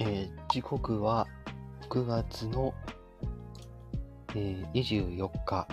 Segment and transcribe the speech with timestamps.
[0.00, 1.26] えー時刻は
[1.90, 2.72] 9月の、
[4.34, 5.66] えー24日、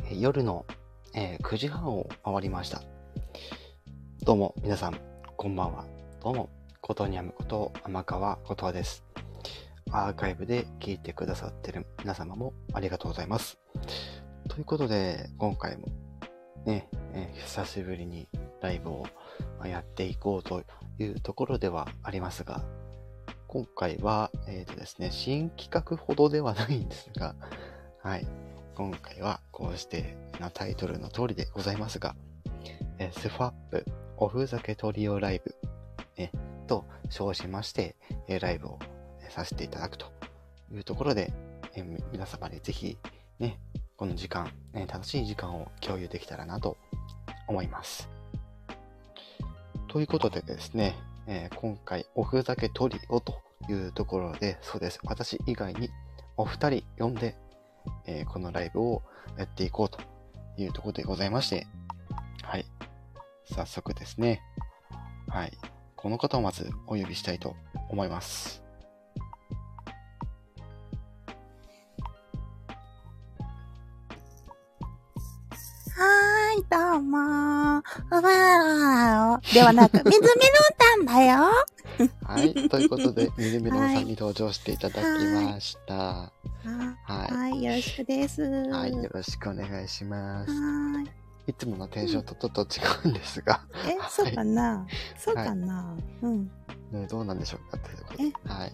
[0.00, 0.66] えー夜の、
[1.14, 2.82] えー9時半を回りました。
[4.24, 5.00] どうも皆さん、
[5.36, 5.86] こんばんは。
[6.22, 6.50] どうも、
[6.82, 9.04] ことにゃむこと天川ことわです。
[9.90, 13.58] アーカイブで聞いてくださってる皆様もありがとうございます。
[14.48, 15.86] ということで、今回も
[16.66, 18.28] ね、えー久しぶりに
[18.60, 19.06] ライブを
[19.64, 20.62] やっていこうと
[20.98, 22.62] いうところではありますが、
[23.56, 27.34] 今回は、えっ、とですね、新企画ほどではないんですが、
[28.04, 28.26] はい。
[28.74, 32.14] 今回はこうしてなタイトルの通りでございますが、
[32.98, 33.86] えースファップ
[34.18, 35.56] おふざけトリオライブ、
[36.18, 36.30] え
[36.66, 37.96] と称しまして、
[38.28, 38.78] えライブを
[39.22, 40.12] えさせていただくと
[40.70, 41.32] いうところで、
[41.74, 41.82] え
[42.12, 42.98] 皆様にぜひ
[43.38, 43.58] ね、
[43.96, 46.76] この時間、え楽しい時間を共有できたらなと
[47.48, 48.06] 思います。
[49.88, 50.94] ということでですね、
[51.26, 54.98] えー今回おふざけトリオというところで、そうです。
[55.04, 55.90] 私以外に
[56.36, 57.36] お二人呼んで、
[58.06, 59.02] えーこのライブを
[59.38, 60.00] やっていこうと
[60.56, 61.66] いうところでございまして、
[62.42, 62.66] はい。
[63.52, 64.42] 早速ですね、
[65.28, 65.52] はい。
[65.94, 67.54] この方をまずお呼びしたいと
[67.88, 68.62] 思います。
[75.96, 77.82] はーい、どうもー。
[78.10, 80.30] うわーではなく、水メロ
[81.02, 81.38] ンタンだよ。
[82.22, 82.68] はい。
[82.68, 85.94] ということで、みるみるんさんに登場していただきました。
[85.94, 86.32] は
[87.04, 88.42] はい、よろしくです。
[88.42, 88.44] い。
[88.70, 88.92] ははい。
[88.92, 90.52] よろしくお願いします。
[90.52, 91.10] ーい。
[91.48, 92.66] いつものテンションとちょっと違
[93.04, 94.84] うんですが、え、そうかな？
[95.16, 95.96] そうかな？
[96.22, 96.50] うん。
[96.90, 98.24] ね、どうなんでしょうかということで。
[98.52, 98.72] はい。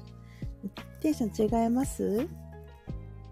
[1.00, 2.26] テンション違います？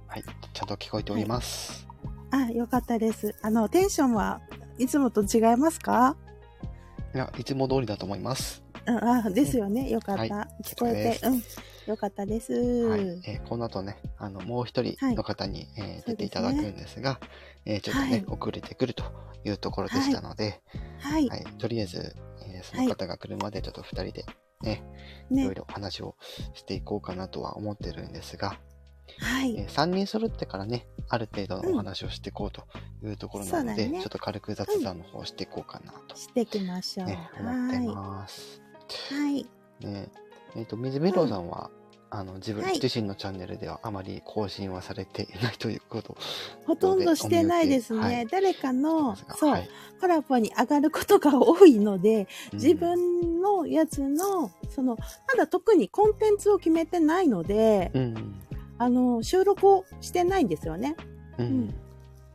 [0.07, 0.25] はい。
[0.53, 1.87] ちゃんと聞こえております。
[2.31, 3.35] あ、よかったです。
[3.43, 4.41] あの、テンションは
[4.79, 6.17] いつもと違いますか？
[7.15, 8.60] い、や、いつも通りだと思います。
[8.87, 9.89] うん、あ、ですよね。
[9.91, 10.35] よかった。
[10.35, 11.43] はい聞こえて、うん。
[11.87, 12.53] よかったです。
[12.53, 13.01] はい。
[13.27, 17.21] えーこの後ね、あの、もう一人の方に、えーそうですね出ていただくんですが、
[17.65, 19.05] えーちょっとね、はい遅れてくると
[19.45, 20.61] いうところでしたので、
[21.01, 21.29] はい。
[21.29, 21.45] はい。
[21.59, 24.25] とりあえず、えーその方が来るまでちょっと二人で
[24.63, 24.83] ね、
[25.31, 25.55] いろいね。
[25.55, 26.17] ろ話を
[26.55, 28.59] していこうかなとは思ってるんですが、
[29.19, 29.57] はい。
[29.59, 32.65] え3人揃ってからね、ある程度のお話をしていこうと
[33.03, 37.07] いうところなので、そうだねちょっと軽く雑談の方をしていこうかなと、していきましょう。
[37.07, 38.63] ね、思ってはます。
[39.11, 39.15] い。
[39.15, 39.47] はい。
[39.81, 40.09] ね
[40.57, 41.71] えっ、と、水メロさんは、
[42.11, 46.17] あの、自分、はい自身のチャンネルではあまり更新はされていないということ
[46.67, 48.01] ほとんどしてないですね。
[48.01, 49.69] はい誰かの、そう、はい
[50.01, 58.41] コラボに上がることが多いので、うん自分のやつの、その、まだ特にコンテンツを決めてないので、うん。
[58.79, 60.97] あの、収録をしてないんですよね。
[61.39, 61.47] うん。
[61.47, 61.75] うん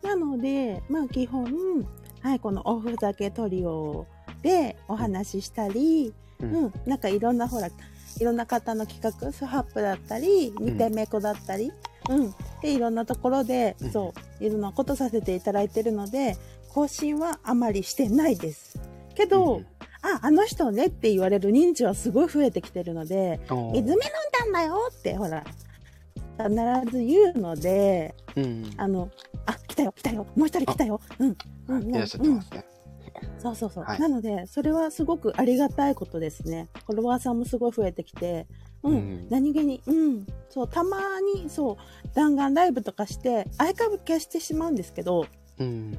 [0.06, 1.84] なので、まあ基本、
[2.22, 4.06] はい、このおふざけトリオ
[4.44, 6.66] でお話ししたり、ううん。
[6.66, 10.64] ん、なんかいろんなほら、いろんな方の企画、スハップだったり、ん。
[10.64, 11.72] 見てめこだったり、
[12.10, 13.92] うん、で、いろんなところで、うん。
[13.92, 16.38] そう、いろんなことさせていただいてるので、
[16.70, 18.80] 更新はあまりしてないです。
[19.16, 19.66] けど、うん
[20.06, 23.82] あ、あの人ねって言われる認知はすごい増えてきてるので、おー。
[23.82, 24.02] 水メロン
[24.32, 25.44] タンだよって、ほら、
[26.38, 28.72] 必ず言うので、うん。
[28.78, 29.10] あの、
[29.48, 31.38] あ、来たよ、来たよ、もう一人来たよ、うん、
[31.70, 32.66] うん、うん、いらっしゃってますね。
[33.38, 33.84] そうそうそう。
[33.84, 36.70] はいなので、それはすごくありがたいことですね。
[36.86, 38.48] フォロワーさんもすごい増えてきて、
[38.84, 41.00] うん、うん何気に、うん、そう、たま
[41.36, 41.78] に、そう、
[42.14, 45.26] 弾丸ライブとかして、アーカイブ消してしまうんですけど、
[45.60, 45.98] うん。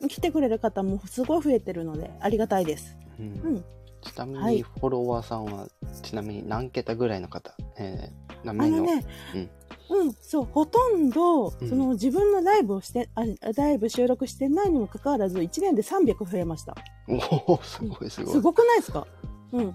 [0.00, 2.96] うん、来てくれる方もすごい増えてるので、ありがたいです。
[3.18, 3.22] う。
[3.22, 3.64] うんん。
[4.02, 5.68] ちなみはいに、フォロワーさんは、
[6.02, 9.04] ちなみに何桁ぐらいの方、えー、名の、のね、
[9.34, 9.50] うん
[9.90, 13.22] うん、そう、ほとんど、うんその自分のライブをして、あ
[13.56, 16.74] ライブ収録してないにもかかわらず、1年で300増えました。
[17.08, 18.32] おおすごいすごい。
[18.32, 19.06] すごくないですか？
[19.52, 19.74] うん。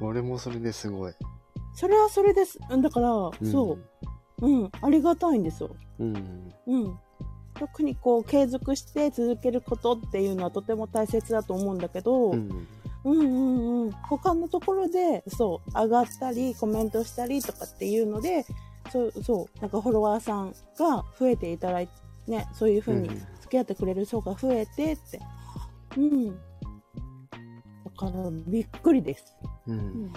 [0.00, 1.12] 俺もそれですごい。
[1.74, 2.58] それはそれです。
[2.70, 3.78] うんだから、んそ
[4.40, 4.46] う。
[4.46, 5.70] うん、ありがたいんですよ。
[5.98, 6.52] うん。
[6.66, 6.98] うん。
[7.58, 12.66] 特にこう、継続して続けることっていうのはとても大切だと思うんだけど、ううん、
[13.04, 18.44] うんうんうん他のところで、そう、上がったり、コメントしたりとかっていうので、
[18.90, 21.92] そう、そう、なんかフォロワーさんが増えていただいて、
[22.26, 25.20] ね、そういうふうにうん付き合ってくれる人が増えてって。
[25.98, 26.28] うん。
[26.30, 26.34] だ
[27.96, 29.36] から、びっくりです。
[29.66, 29.72] う。
[29.72, 30.12] うんん。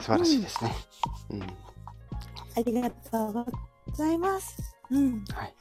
[0.00, 0.72] 素晴らしいですね。
[1.30, 1.42] うん。
[1.42, 1.46] あ
[2.64, 3.32] りがとう
[3.86, 4.76] ございます。
[4.90, 5.24] うん。
[5.32, 5.54] はい。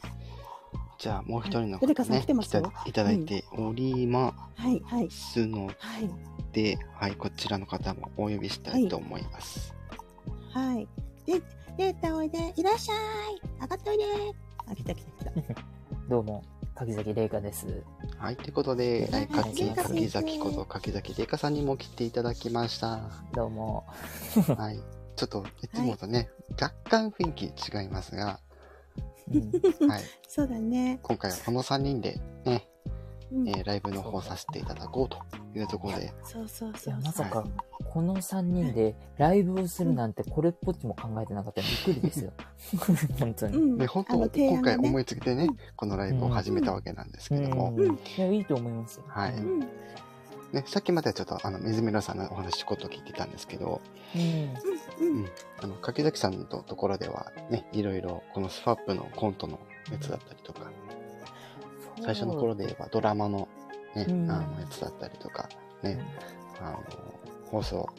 [0.97, 5.09] じゃあ、もう一人の誰かさん方ね、来てますよ来たいただいておりまはい、はい。
[5.09, 5.73] すのはい。
[6.51, 9.73] で、はい、こちらの方もお呼びしたいと思います。
[10.51, 10.87] はい。
[11.25, 11.41] で、
[11.77, 12.95] データおいで、いらっしゃ
[13.29, 13.39] い。
[13.61, 14.03] 上がっておいで。
[14.65, 15.61] あ、来た来た来た。
[16.09, 16.43] どうも、
[16.73, 17.83] 柿崎玲香です。
[18.17, 23.01] はい、ということで、はいえーかきはい柿崎こと柿崎玲香さんにも来ていただきました。
[23.33, 23.85] どうも。
[24.57, 24.81] はい。
[25.15, 28.39] ちょっと、いつもとね、若干雰囲気違いますが、
[29.31, 30.01] うんはい。
[30.27, 30.97] そうだね。
[31.03, 32.67] 今回はこの3人でね、
[33.31, 35.17] うんえーライブの方させていただこうと
[35.57, 36.95] いうところで、そうそういやそう。
[37.03, 37.45] まさか、
[37.85, 42.31] この3人でライブをするなんて、これっぽっちも考えてなかったびっくりですよ。
[43.19, 43.57] 本当に。
[43.57, 43.77] うん。
[43.77, 49.05] ね、本当、あの提今案がね回思いつきでね、このライブを始めたわけなんですけども、うんいや、いいと思いますよ。
[49.07, 49.59] はいうん。
[49.59, 53.81] ね、さっきまではちょっと、あの、水村さんのお話ちょこっと聞いてたんですけど、
[54.15, 54.21] うん。
[54.21, 55.25] うん。
[55.61, 59.59] あの、柿崎さんのところではね、いろいろ、このスファップのコントの
[59.91, 60.71] やつだったりとか、
[62.03, 63.47] 最初の頃で言えばドラマの
[63.95, 65.49] ね、うんあのやつだったりとか、
[65.81, 65.99] ね、
[66.59, 66.83] あの、
[67.45, 67.89] 放送、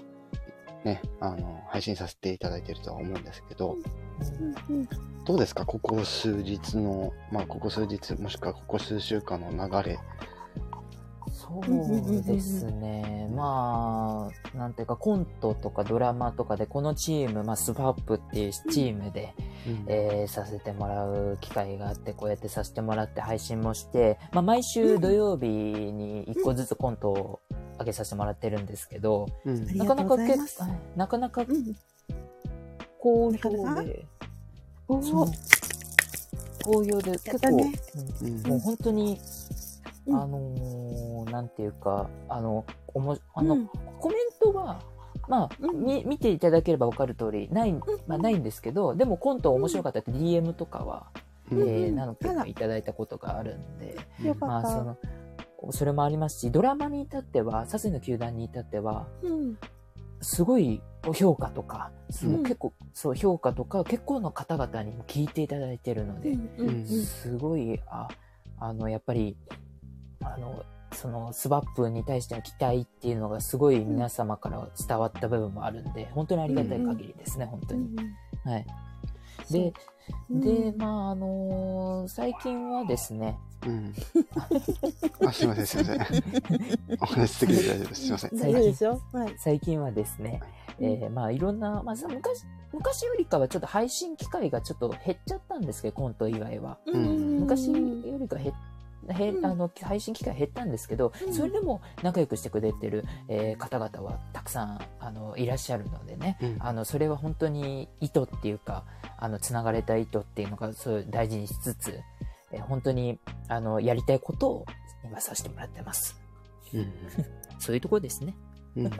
[0.85, 3.77] ね、あの、配信させていただいているとは思うんですけど、
[5.25, 5.65] どうですか？
[5.67, 9.99] ここ数日の、まあ、ここ数日、もしくはここ数週間の流れ。
[11.49, 13.29] そうですね。
[13.35, 19.35] まあ、なんていうか、コントとかドラマとかで、このチーム、まあ、スファップっていうチームで、
[19.87, 27.41] えーさせてもらう機会があって、こうやってさせてもらって配信もして、まあ、毎週土曜日に一個ずつコントを
[27.79, 29.77] 上げさせてもらってるんですけど、うん。
[29.77, 30.62] なかなかけます。
[30.62, 31.77] はいなかなかうん。
[32.99, 33.50] 好評
[33.83, 34.06] で、
[34.89, 34.95] う。
[34.95, 35.00] お。
[36.65, 37.73] 好評で、結構、たね。
[38.23, 38.43] うん。
[38.43, 39.21] もう本当に、
[40.09, 40.17] うん。
[40.17, 42.65] あのーなんていうか、あの、
[42.95, 43.67] おも、あの、うん。
[44.01, 44.81] コメントは、
[45.29, 45.85] まあ、うん。
[45.85, 47.73] み、見ていただければわかる通り、ない、
[48.07, 51.09] まあ、ないんですけど、でもコント面白かったって DM とかは、
[51.51, 51.59] うん。
[51.61, 51.97] えー、うん。
[51.97, 53.97] 何件あからいただいたことがあるんで、
[54.41, 54.85] まあ、そ。
[54.85, 54.97] の、
[55.73, 59.59] それもありますし、ドラマに至っては、サセの球団に至っては、うん。
[60.21, 60.83] すごい
[61.15, 61.93] 評価とか、
[62.25, 62.43] うん。
[62.43, 66.69] 結構、そう、評価とか、結構の方々にも聞いていただいてるので、うん。
[66.69, 66.87] うん。
[66.87, 68.09] すごい、あ、
[68.59, 69.37] あの、やっぱり、
[70.23, 77.97] あの、そのスワップに対しての期待っていうのがすごい皆様から伝わった部分もあるんで、本当にありがたい限りですね、本当に。
[78.44, 78.67] はい。
[79.50, 79.73] で、うん
[80.31, 83.94] で、まあ、あのー最近はですね、うん。
[85.26, 86.25] あ、すいません、すいません。
[87.00, 88.00] お話しすぎて大丈夫です。
[88.03, 88.31] すいません。
[88.38, 89.00] 大丈夫ですよ。
[89.12, 89.35] はい。
[89.38, 90.41] 最近はですね、
[90.81, 96.79] えーまあ、いろんな、まあ、さ昔、昔よりかはちょっと配信機会がちょっと減っちゃったんですけど、コント以外は。
[96.91, 97.75] ん昔よ
[98.19, 98.55] りか減っ
[99.13, 99.47] へうん。
[99.47, 101.35] あの配信機会減ったんですけど、うん。
[101.35, 106.57] それでも仲良くしてくれてる、えー方々はたくさんあのいらっしゃるのでね、うん。
[106.61, 108.85] あのそれは本当に意図っていうか
[109.19, 112.01] あのつながれた糸っていうのがそう大事にしつつ、
[112.53, 113.19] えー本当に
[113.49, 114.67] あのやりたいことを
[115.05, 116.19] 今させてもらってます。
[116.75, 116.93] うん
[117.59, 118.35] そういうところですね。
[118.77, 118.93] うんうん。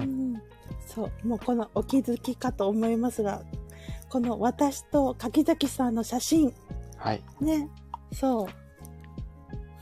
[0.00, 0.42] うん。
[0.86, 3.42] そう、もうこのお気づきかと思いますが、
[4.08, 6.54] この私と柿崎さんの写真、
[7.04, 7.22] はい。
[7.40, 7.68] ね、
[8.12, 8.48] そ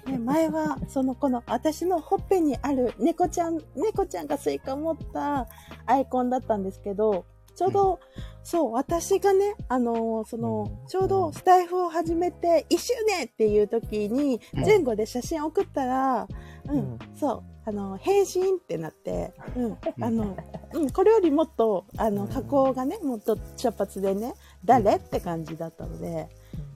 [0.07, 0.11] う。
[0.11, 5.47] ね、前は、その、この、私のほっぺにある猫ちゃん、猫ちゃんがスイカ持った
[5.87, 8.01] アイコンだったんですけど、ちょうど、
[8.43, 10.87] そう、私がね、あのーその、うん。
[10.89, 14.65] ちょうどスタイフを始めて1周年っていう時に、うん。
[14.65, 16.27] 前後で写真送ったら、
[16.69, 16.99] うん、うん。
[17.15, 20.37] そう、あの、返信ってなって、うん、あの、
[20.73, 22.29] うん、これよりもっと、あの、うん。
[22.29, 24.97] 加工がね、もっと茶髪でね、誰？
[24.97, 26.29] って感じだったので、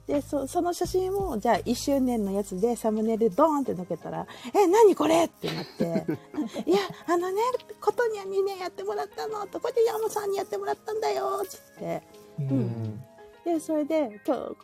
[0.07, 6.05] で、そその写真を、じゃあ1周年のやつでサムネイルドーンってのけたら、え、何これってなって、
[6.65, 7.41] いや、あのね、
[7.81, 12.01] ことにゃにね、やってもらったの、とこで山さんにやってもらったんだよ、つって。
[12.39, 13.03] うん
[13.47, 14.55] で、それで、今日、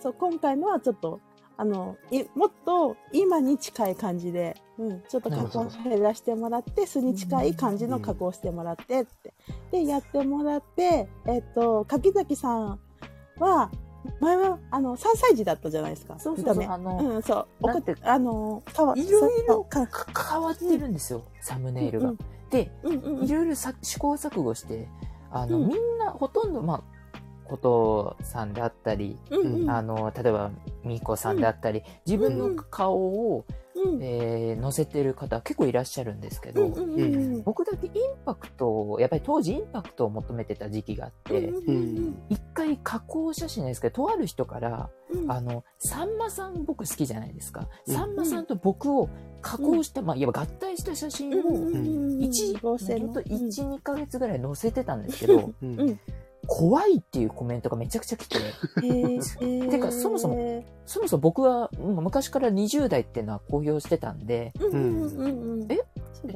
[0.00, 1.20] そう、今回のはちょっと、
[1.56, 9.32] あの、いもっと今に近い感じで、うん、ちょっと加工減らしてもらって、素に近い感じの加工してもらってって。
[9.70, 12.80] で、やってもらって、えっと、柿崎さん
[13.38, 13.70] は、
[14.20, 16.18] 前は、あの、3歳児だったじゃないですか。
[16.18, 17.66] そうそうそうあのうん、そう。
[17.66, 22.08] だって送あの、かわいろいろ変わってるんですよ、サムネイルが。
[22.10, 22.18] うん
[22.50, 24.86] でうんうんうんいろいろさ試行錯誤して、
[25.30, 26.82] あの、うんみんな、ほとんど、まあ、
[27.44, 30.50] ことさんであったり、うんうんあの、例えば、
[30.84, 33.61] みーこさんであったり、自分の顔を、うん
[34.00, 37.92] えー載せてる方結構いらっしゃるんですけど、うんうんうん僕だけイン
[38.24, 45.30] パクトを、やっぱり当時インパクトを求めてた時期があって、うん一回加工写真ですけど、とある人から、うん。
[45.30, 47.68] あの、さんまさん僕好きじゃないですか。
[47.86, 47.94] うん。
[47.94, 49.08] さんまさんと僕を
[49.40, 53.06] 加工した、まあ、いわば合体した写真を、一、合成の。
[53.06, 55.80] ほんと1、2ヶ月ぐらい載せてたんですけど、うん。
[55.80, 56.00] うん
[56.46, 58.38] 怖いっていうコメントがめちゃくちゃ来て、
[59.70, 65.78] てかそもそもそもそも僕はうん昔から20代っていうのは公表してたんで、うんうんうんうんえ？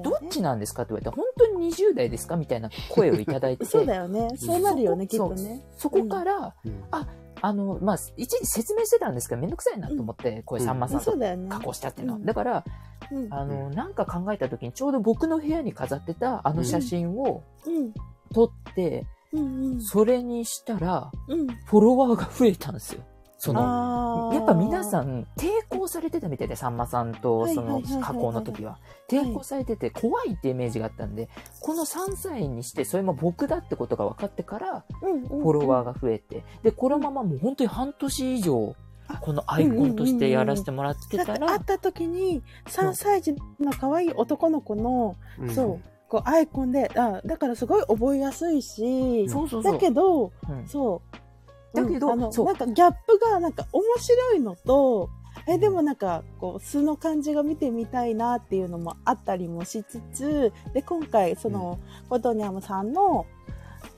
[0.03, 4.31] どっちなんですかって言われたら、本当に20代ですかみたいな声をいただいて、そうだよね。
[4.37, 5.65] そうなるよね、きっとね。
[5.77, 7.07] そこから、うんあ
[7.43, 11.51] あの、まあ、一時説明してたんですけど、めんどくさいなと思って、これさんまさんとそうだよね。
[11.51, 12.19] 加工したっていうのは。
[12.19, 12.65] うんだから、
[13.13, 13.33] うん。
[13.33, 17.93] あの、なんか考えた時に、ちょうど僕の部屋に飾ってたあの写真をうん。
[18.33, 19.73] 撮って、うん。
[19.73, 19.81] うん。
[19.83, 21.47] それにしたら、うん。
[21.47, 23.03] フォロワーが増えたんですよ。
[23.39, 28.79] その、やっぱ皆さん抵抗されてたみたいで、さんまさんとその加工の時は。
[29.09, 31.29] 抵抗されてて怖いってイメージがあったんで、
[31.61, 34.85] この3歳にしてそれも僕だってことが分かってから、
[35.29, 38.75] フォロワーが増えて、で、このままもう本当に半年以上、
[39.21, 49.73] このアイコンとしてやらせてもらってたらだって会っ、た時に3歳児の可愛い男の子の、うんそうこうアイコンであだからすごい覚えやすいしそうそうそう。
[49.73, 50.67] だけどうん。
[50.67, 51.77] そう。
[51.77, 55.11] だけどうんあのなんかギャップがなんか面白いのと
[55.47, 63.27] えでもなんかこう素の感じが見てみたいなっていうのもあったりもしつつで今回その、コトニャムさんの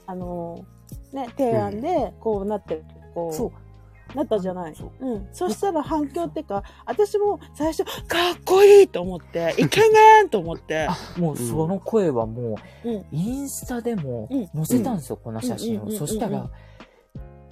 [0.06, 0.64] あの
[1.12, 2.82] ね提案でこうなって
[3.14, 3.67] こう。
[4.14, 4.74] なったじゃない。
[4.74, 5.28] そううん。
[5.32, 7.90] そしたら反響ってか、私も最初、か
[8.32, 10.86] っこいいと思って、 イケメンと思って。
[10.88, 13.06] あ、もうその声はもう、うん。
[13.12, 15.90] インスタでもうん載せたんですよ、この写真を。
[15.90, 16.50] そしたら、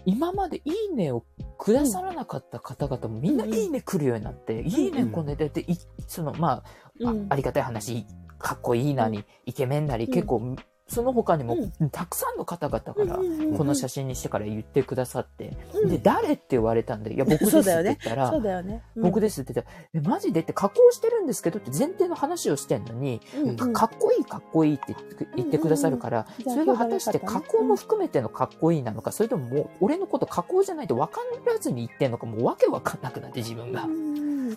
[0.05, 1.25] 今までいいねを
[1.59, 6.63] くださらなかった方々もみんなうんいいね来るようになって、いいねこねてて、いその、ま
[7.05, 8.07] あ、ありがたい話、
[8.39, 10.57] かっこいいなり、イケメンなり、うん結構、
[10.89, 15.89] その他にも、うたくさんの方々から、うんこの写真にしてから言ってくださって、うん。
[15.89, 18.83] で、誰って言われたんで、いや、僕ですって言ったら、そうだよね。
[18.95, 19.03] うん。
[19.03, 23.73] 僕ですって言ったら、え、マジでって加工してるんですけどって前提の話をしてんのに、うんうん。
[23.73, 24.95] かっこいいかっこいいって
[25.35, 33.83] 言ってくださるから、うんそれが果たして加工も含めてのかっこいいなのか、それとももう俺のこと加工じゃないと分からずに言ってんのか、もうわけわかんなくなって自分が。
[33.85, 33.89] う。
[33.89, 34.51] ん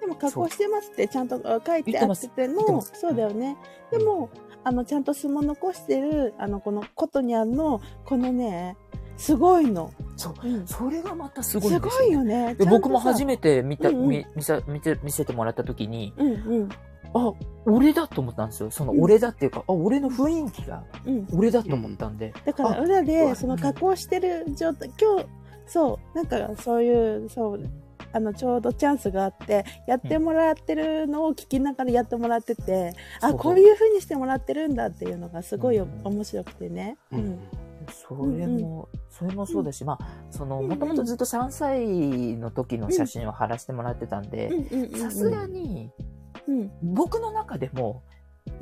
[0.00, 2.92] でも加工してますってちゃんとあ書いてあってての、言ってます。
[2.94, 3.56] そうだよね。
[3.90, 4.30] でも、
[4.66, 8.76] あの、ちゃんと相撲残してる、あの、このコトニャンの、このね、
[9.16, 9.92] すごいの。
[10.16, 10.34] そう。
[10.44, 12.56] うんそれがまたすすごいんですごいよ、よね。
[12.56, 16.68] で僕も初めめて見た、うんうん見見さ見て見せてもらった時に、うんうん。
[17.14, 17.32] あ、
[17.64, 18.72] 俺だと思ったんですよ。
[18.72, 21.28] そのうん俺だっていうか、あ、俺の雰囲気がうん。
[21.32, 22.34] 俺だと思ったんで。
[22.44, 25.26] だからあ裏でうんその加工してる状態、今日、
[25.68, 27.60] そう、なんかそういう、そう、
[28.16, 33.36] あの、ちょうどチャンスがあって、やってもらってるのを聞きながらやってもらってて、うそう。
[33.36, 36.00] こういう風にしてもらってるんだっていうのがすごいうん。
[36.02, 36.96] 面白くてね。
[37.12, 37.22] ううん。
[37.32, 37.38] ん。
[37.92, 45.90] それも、それもそうだし、まあ、その、うんもともとずっと3歳の時の写真を貼らせてもらってたんで、うんうんうんさすがに、
[46.48, 46.72] うん。
[46.82, 48.02] 僕の中でも、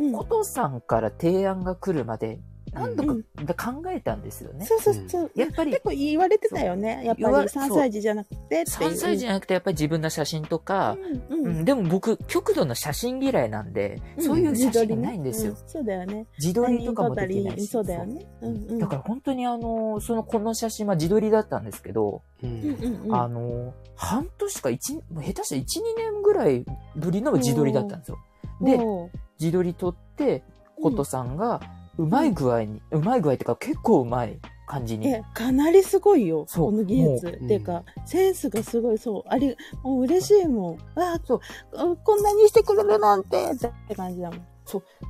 [0.00, 0.12] うん。
[0.12, 2.40] コトさんから提案が来るまで、
[2.75, 4.66] 何度うんか考えたんですよね。
[4.66, 5.31] そうそうそう。
[5.35, 7.02] やっぱり結構言われてたよね。
[7.04, 8.64] やっぱり言わ3歳児じゃなくてっていう。
[8.64, 10.97] 3歳児じゃなくてやっぱり自分の写真とか、
[11.31, 15.52] うんうんうん、でも僕、極度の写真嫌いなんで、そういう写真がないんですよ。
[15.52, 16.26] うそうだよね。
[16.38, 17.66] 自撮りとかもできないし。
[17.66, 18.26] そうだよね。
[18.43, 18.78] うんうん。
[18.78, 22.23] だから本当にあの、その、この写真は自撮りだったんですけど。
[23.11, 25.64] あの、半年か一、下手したら1、2
[25.97, 26.64] 年ぐらい
[26.97, 28.19] ぶりの自撮りだったんですよ。
[28.61, 28.78] で、
[29.40, 30.43] 自撮り撮って、
[30.81, 31.61] コトさんが、
[31.99, 35.09] うまい具合に、うまい具合っていうか結構うまい感じに。
[35.09, 36.45] え、かなりすごいよ。
[36.49, 37.29] そうこの技術。
[37.29, 39.23] っていうか、センスがすごい、そう。
[39.29, 40.79] あり、もう嬉しいもん。
[40.99, 41.41] あそう
[41.77, 43.57] あこんなにしてくれるなんてっ
[43.89, 44.47] て感じだもん。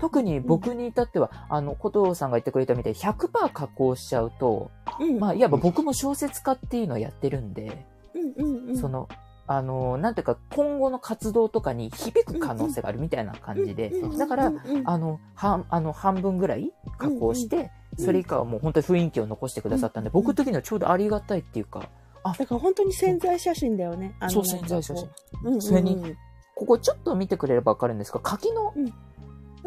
[0.01, 5.19] 特に僕に至っては、あの、コトさんが言ってくれたみたいに100%加工しちゃうと、うん。
[5.19, 8.77] まあ、いわば僕も小説家っていうのをやってるんで、うんうんうん。
[8.77, 9.09] その、
[9.47, 14.53] あの、なんていうか、今後の活動とかに響く可能性があるみたいな感じで、だから、
[14.85, 21.89] あの、半、あの、半分ぐらい加工して、それ以下はもう本当に雰囲気を残してくださったんで、僕的にはちょうどありがたいっていうか、
[22.23, 24.17] あだから本当に潜在写真だよね。
[24.19, 25.61] あのそう、潜在写真。。
[25.61, 26.17] それに
[26.55, 28.73] ここちょっと見てくれればわかるんですが、柿の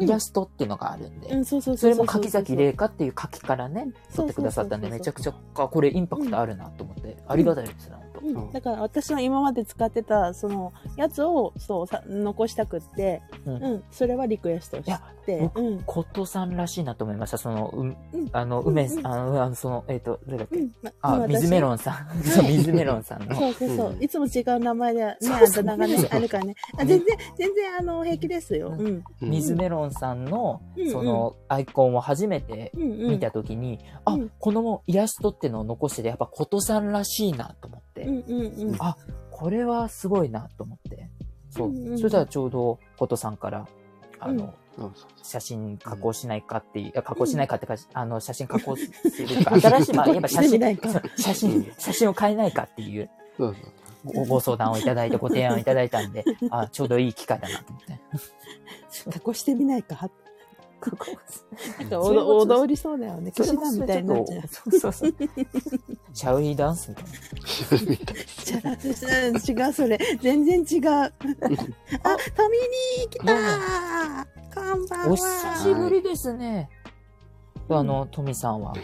[0.00, 1.88] イラストっていうのがあるんで、そ。
[1.88, 13.74] れも柿崎玲香っていう柿からね、撮ってくださったんで、めちゃくちゃ、あこれインパクトあるなと思って、ありがたいですね、本当うん、だから私は今まで使ってたそのやつをそうさ残したくって、ううん。
[13.76, 15.82] んそれはリクエストしいやて、僕うん。
[15.84, 17.38] コットさんらしいなと思いました。
[17.38, 17.96] その、うん。
[18.12, 20.72] うんあの、うん梅、うんあの、あのその、えっ、と、どれだっけ、うん。
[20.82, 22.22] まあ、水メロンさん。
[22.22, 23.34] そう、水メロンさんの。
[23.34, 24.02] そうそうそう、うん。
[24.02, 26.54] いつも違う名前でね、あだ名がねそう、あるからね。
[26.78, 27.06] あ全然、
[27.36, 28.68] 全然、あの、平気ですよ。
[28.68, 29.04] ううん。
[29.22, 29.30] うん。
[29.30, 33.10] 水メロンさんの、うんその、アイコンを初めてうんうん。
[33.10, 38.76] 見たときに、あうん、このイラストってのを残してて、やっぱコトさんらしいなと思って、うんうんうん。
[38.78, 38.96] あ、
[39.30, 41.08] これはすごいなと思って。
[41.50, 41.68] そう。
[41.68, 43.66] うんうんそれではちょうどコトさんから、
[44.18, 50.60] あの、うんそうそう写真加工しないかっていう、いや加工しないかってか、あの、写真加工するか、 新しい、まあ、やっぱ写真
[51.16, 53.72] 写真、写真を変えないかっていうそうそう
[54.04, 58.00] ごご相談をいただいて、ご提案をいただいたんで、あ、ちょうどいい機会だなと思って。
[59.10, 60.08] 加工してみないか。
[60.80, 61.22] 加工なんか
[61.78, 63.32] それもちょっと踊踊りそうだよね。
[63.32, 64.48] 騎士団みたいになっちゃう。
[64.48, 65.14] そうそうそう。
[66.12, 66.96] シャウリーダンスみ
[67.96, 69.66] たいな。
[69.66, 69.98] 違う、それ。
[70.20, 70.90] 全然違う。
[70.90, 71.50] あ、トミー
[73.02, 75.12] に来たーこんばんは。
[75.12, 76.68] お久しぶりですね。
[77.70, 78.74] あの、トミさんは。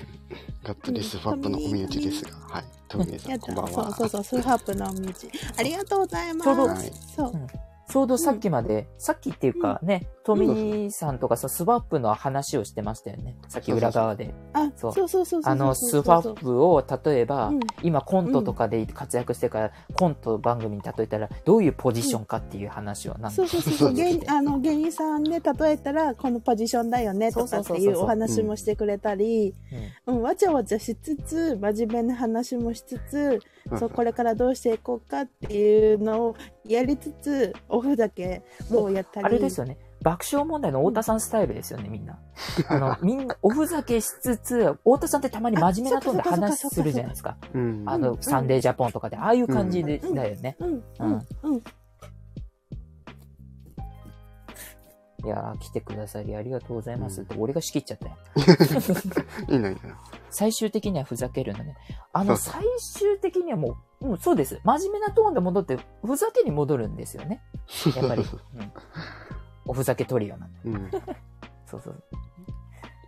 [0.62, 2.64] ガッツリスファップのお身内ですが、はい。
[2.88, 3.70] トミネさん、こんばんは。
[3.72, 3.94] そう。
[3.94, 5.12] そうそう、スーハップの道。
[5.56, 6.90] ありがとうございます。
[7.16, 7.32] そう。
[7.88, 13.36] ちょうどさっきまで、さっきっていうかね、トミさんとかさ、スワップの話をしてましたよね。
[13.48, 14.34] さっき裏側で。
[14.54, 15.52] あ、そそううそうそうそう。
[15.52, 17.60] あの、スワップを例えば、うん。
[17.82, 23.30] 今コントとかで活躍してから、コント番組に例えたら、どういうポジションかっていう話をなんか。
[23.32, 23.92] そうそうそうそう。
[23.94, 29.54] 芸あの芸人さんで例えたらこのポジションだよねとかっていうお話もしてくれたり、
[30.06, 33.78] うん、わちゃわちゃしつつ真面目な話もしつつ、うん。
[33.78, 39.78] そうこれからどうしていこうかっていうのをやりつつオフだけをやったりあれですよね。
[40.02, 42.18] 爆笑問題の太田さんスタイルですよね、みんな。
[42.68, 47.38] あの、 みんな、おふざけしつつ、太田さんってたまに真面目なトーンで話するじゃないですか。
[47.54, 47.84] うん。
[47.86, 50.56] あの、サンデージャポンとかで、ああいう感じで、うんだよね。
[50.60, 51.62] うんうん
[55.24, 58.16] いやー、来てくださりありがとうございますって、俺が仕切っちゃったよ。
[59.48, 59.80] いいのいいの。
[60.30, 61.76] 最終的にはふざけるんだね。
[62.12, 62.64] あの、そう最
[63.00, 64.60] 終的にはもう、うん、そうです。
[64.64, 67.42] 真面目なトーンで戻って、ふざけに戻るんですよね。
[67.96, 68.22] やっぱり。
[68.54, 68.72] うん、
[69.66, 70.58] おふざけトリオなんで。
[70.64, 70.90] うん。
[71.66, 72.02] そうそう。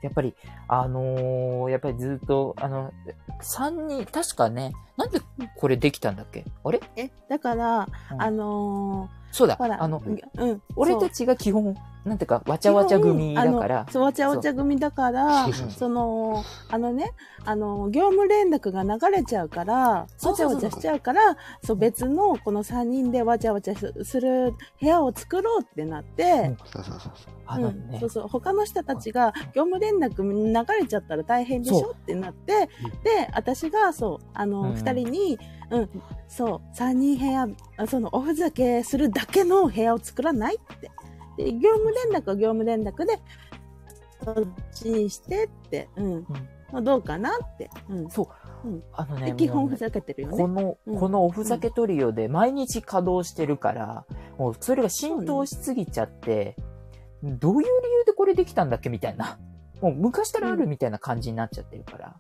[0.02, 0.34] やっぱり、
[0.68, 2.92] あのーやっぱりずっと、あの、
[3.42, 5.20] 3人、確かね、なんで
[5.56, 6.44] これできたんだっけ？
[6.64, 9.56] あれ、えだから、うんあのそうだ。
[9.58, 10.02] あの、
[10.38, 13.86] うん、俺たちが基本、なんていうか、わちゃわちゃ組だから。
[13.90, 17.12] そう、わちゃわちゃ組だから、その、あのね、
[17.44, 27.12] あの、業務連絡が流れちゃうから、わちゃわちゃしちゃうから、そう、別のこの3人でわちゃわちゃすする部屋を作ろうってなって、そうそうそう。
[27.46, 27.88] あのね。
[27.94, 32.68] うんそう、そう、他の人たちが業務連絡流れちゃったら大変でしそょってなって、
[33.04, 34.74] で、私が、そう、あの、うん。
[34.74, 35.38] 二、人に、
[35.70, 40.90] うん、そう、三人部屋、あその、おふざけするだけの部屋を作らないって。
[41.36, 43.18] で、業務連絡は業務連絡で、
[44.24, 46.26] そっちにしてって、うん。
[46.72, 47.70] まあどうかなって。
[47.88, 48.10] うん。
[48.10, 48.28] そ
[48.64, 48.82] ううん。
[48.92, 50.36] あのね、で、基本ふざけてるよね。
[50.36, 54.04] この、うんこのおふざけトリオで毎日稼働してるから、
[54.38, 56.56] もうそれが浸透しすぎちゃって、
[57.22, 59.38] どういう理由でこれできたんだっけみたいな。
[59.80, 62.16] もう昔からあるみたいな感じになっちゃってるから、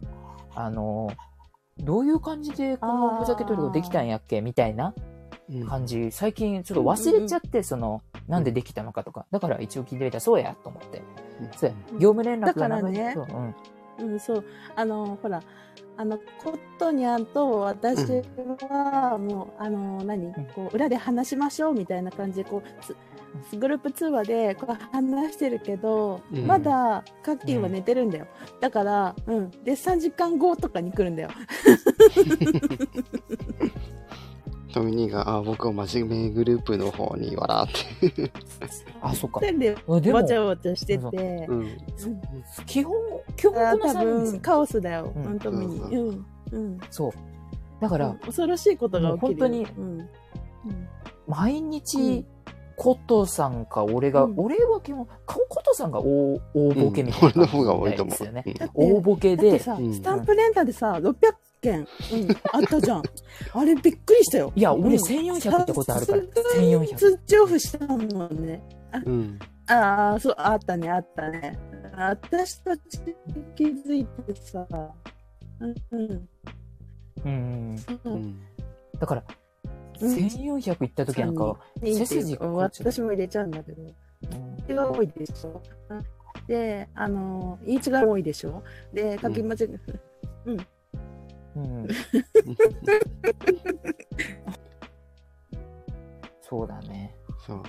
[0.54, 1.08] あの、
[1.78, 4.94] どういう感じでこのおふざけトリオできたんやっけみたいな
[5.48, 5.66] うん。
[5.68, 9.26] 感じ、最近ちょっと忘れちゃって、その、なんでできたのかとか。
[9.30, 11.02] だから一応聞いてみたら、そうやと思って。
[11.56, 13.12] そうや、業務連絡がだからね。
[13.14, 13.26] そう。
[14.00, 14.12] うん。
[14.12, 14.44] うん、そう。
[14.74, 15.40] あの、ほら、
[15.96, 18.22] あの、コットニャンと私
[18.68, 20.32] は、もう、あの、何？
[20.54, 22.96] こう、裏で話しましょうみたいな感じで、こう、つ
[23.58, 28.26] グループ通話でこう話してるけど、うんまだカッキーは寝てるんだよ。
[28.60, 29.50] だから、うん。
[29.64, 31.30] で、3時間後とかに来るんだよ。
[34.72, 38.30] トミニーが、あ、僕は真面目グループの方に笑って。
[39.00, 39.40] あ、そっか。
[39.40, 41.60] で、わちゃわちゃしててう、ん。
[41.60, 41.76] うん
[42.66, 42.94] 基本、
[43.36, 44.40] 基本多3分、人。
[44.40, 45.12] カオスだよ。
[45.16, 45.66] うん本当に。
[45.66, 46.26] うんうん。
[46.52, 46.78] うん。
[46.90, 47.12] そう。
[47.80, 49.98] だから、うん恐ろしいことが起きる本うん。
[50.00, 50.08] うん
[51.28, 52.26] 毎う日ん、
[52.76, 58.10] コトさんか、俺が、うん俺は基本、ココトさんが大大ボケみたいな俺の方が多いと思う。
[58.10, 58.44] ですよね。
[58.74, 61.14] うん大ボケで、だってさ、うんスタンプレンタルでさ、600
[61.62, 61.86] 件、うん、
[62.52, 63.02] あったじゃん。
[63.52, 64.52] あれびっくりしたよ。
[64.54, 66.96] いや、俺うん1400ってことあるから、さすがに1400。
[66.96, 68.62] 通知オフしたもんね。
[69.06, 69.38] うん。
[69.68, 71.58] ああ、そう、あったね、あったね。
[71.96, 72.82] 私たち
[73.56, 74.66] 気づいてさ、
[75.60, 76.28] うん、うん。
[77.24, 77.74] うん。
[77.76, 78.40] ううんん。
[79.00, 79.45] だから、うん
[80.00, 83.82] 1400行った時なんか、背筋私も入れちゃうんだけど。
[84.74, 85.62] が多いでしょ。
[86.46, 88.62] で、あの、言い違いが多いでしょ？
[88.92, 89.70] で、書き間違い、
[90.46, 90.58] うん。
[96.42, 97.14] そうだね。
[97.46, 97.62] そう。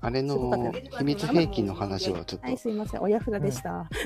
[0.00, 3.02] あれのね秘密兵器の話はちょっと、はい、すいません。
[3.02, 3.88] 親札でした。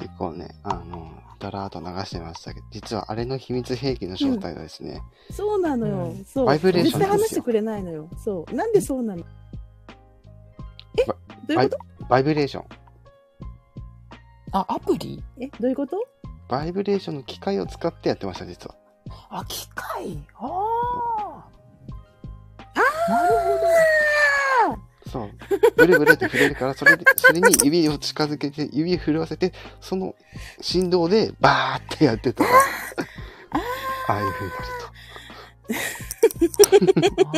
[0.00, 5.96] うん結構ね、あの、だらーっと流してましたけど、実はあれの秘密兵器の正体がですね、そうなのよ。
[6.08, 6.44] うんそう。
[6.44, 8.10] バイブレーション絶対話してくれないのよ。
[8.22, 8.54] そう。
[8.54, 9.24] なんでそうなの？
[10.98, 11.04] え？
[11.06, 12.06] どばういうこと？
[12.08, 12.64] バイブレーション。
[14.52, 15.24] あ、アプリ？
[15.40, 15.48] え？
[15.48, 15.96] どういうこと？
[16.48, 18.74] バイブレーションの機械を使ってやってました、実は。
[19.30, 20.22] あ、機械？
[20.34, 21.44] ああ。
[23.08, 23.66] なるほど。
[25.10, 25.30] そう。
[25.76, 30.14] ブルブルって触れるから、それで、それに指を近づけて、 指を震わせて、その
[30.60, 32.50] 振動でバーってやってたら、
[34.08, 34.58] ああいう風にな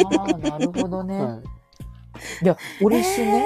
[0.00, 1.18] るああ、なるほどね。
[1.18, 1.24] と。
[1.24, 1.42] はい。
[2.44, 3.44] いや、俺一瞬ね、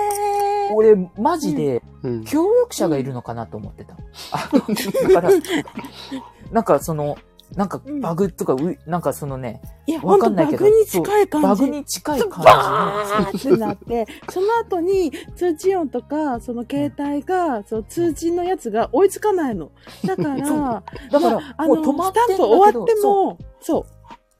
[0.73, 2.25] 俺、マジで、うん。
[2.25, 3.97] 協力者がいるのかなと思ってた。
[4.33, 4.61] あの
[5.09, 5.31] だから、
[6.51, 7.19] なんかその、
[7.57, 11.49] なんかバグとか、うなんかそのね、いや、わかんないけどバグに近い感じ。
[11.49, 19.71] バグに近い感バーってなって、その後に通知音とか、その携帯が、その通知のやつが追いつかないの。
[20.05, 20.43] だから、じ。
[20.43, 23.87] だから、あの、もう止まってスタンプ終わっても、そう。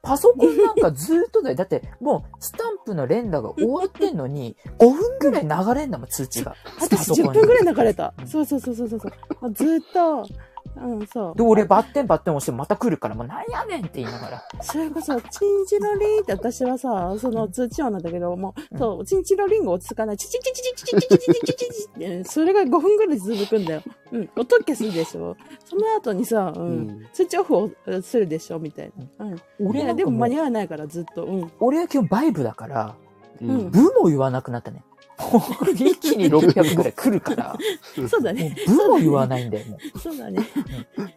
[0.03, 1.55] パソコンなんかずーっとだよ。
[1.55, 6.55] だって、もう、スタンプの連打が終わってんのに、5分ぐらい流れんだもん、通知が。
[6.81, 8.21] 私10パソコンに分ぐらい流れたう。
[8.21, 9.53] んそうそうそうそうそう。
[9.53, 10.27] ずーっと、
[10.75, 11.35] うん、そう。
[11.35, 14.43] で、俺、バッテンバッテン押してまた来るから、もうなんやねんって言いながら。
[14.61, 20.17] それこそ、チンチロリンって私はさ、その通知音なんだけど、もうそう、チンチロリンが落ち着かない。
[20.17, 23.81] チチチチチチチチチチチチチチって、それが5分ぐらい続くんだよ。
[24.11, 25.35] うん、音消すでしょ。
[25.65, 27.07] その後にさ、う、うんん。
[27.13, 29.25] スイッチオフをするでしょ、みたいな。
[29.25, 29.41] うん。
[29.59, 31.25] 俺でも間に合わないから、ずっと。
[31.25, 31.51] うん。
[31.59, 32.95] 俺は基本バイブだから、
[33.41, 34.83] うん部も言わなくなったね。
[35.73, 37.57] 一気に600ぐらい来るから、
[37.97, 38.55] もそうだね。
[38.67, 39.99] う部も言わないんだよ、もう。
[39.99, 40.41] そうだね。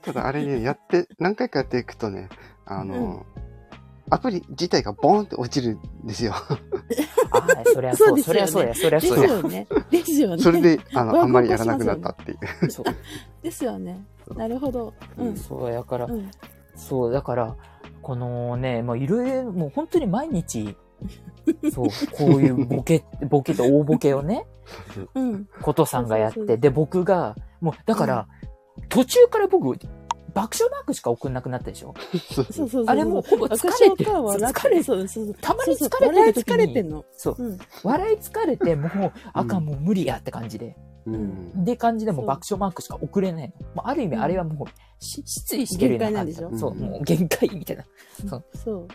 [0.02, 2.28] ただあれね、やって、何回かやっていくとね、
[2.64, 3.24] あの、
[4.10, 6.32] アプリ自体がボーンって落ちるんですよ。
[6.34, 9.28] ああ、そりゃそう、そりゃそうや、そりゃですそうや。
[9.28, 9.66] よね。
[9.90, 10.42] ですよね。
[10.42, 12.70] それで、あの、あんまりやらなくなったっていう。
[12.70, 12.84] そう
[13.42, 14.04] ですよね。
[14.36, 14.94] なるほど。
[15.18, 15.36] うん。
[15.36, 16.30] そうやからう、ん。
[16.76, 17.56] そう、だから、
[18.02, 20.76] このね、もういろいろ、もう本当に毎日、
[21.72, 24.46] そう、こういうボケ、ボケと大ボケをね、
[25.14, 25.48] うん。
[25.62, 28.26] ことさんがやって、そうそうそうで、僕が、もう、だから、
[28.88, 29.64] 途中から僕、
[30.34, 31.94] 爆笑マークしか送んなくなったでしょ？
[32.30, 32.84] そうそうそう。
[32.88, 35.34] あれもうほぼ疲れてる疲れそうそうそう。
[35.40, 37.04] たまにそう疲れてる時にそう笑い疲れてんの。
[37.12, 37.42] そう。
[37.42, 37.58] うん。
[37.84, 40.76] 笑い疲れて、もう、あかん、もう無理やって感じで。
[41.06, 41.64] うん。
[41.64, 43.66] で、感じでもうそう爆笑マークしか送れないの。
[43.76, 47.84] もうある意味、うんあれはもう、し失意してるような感じ限界なんでしそう、ょもう限界みたいな。
[48.28, 48.80] そう。
[48.84, 48.88] う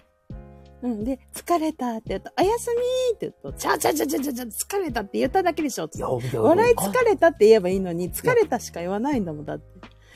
[0.88, 1.04] ん。
[1.04, 5.88] で、疲れたって言うと、おやすみって言うと、ちゃうちゃうちゃうちゃうちゃうちゃう疲れたって言っただけでしょ。
[5.88, 9.66] つっていやいや笑い疲れたって言えばいいのに、疲れたしか言わないんだもん、だって。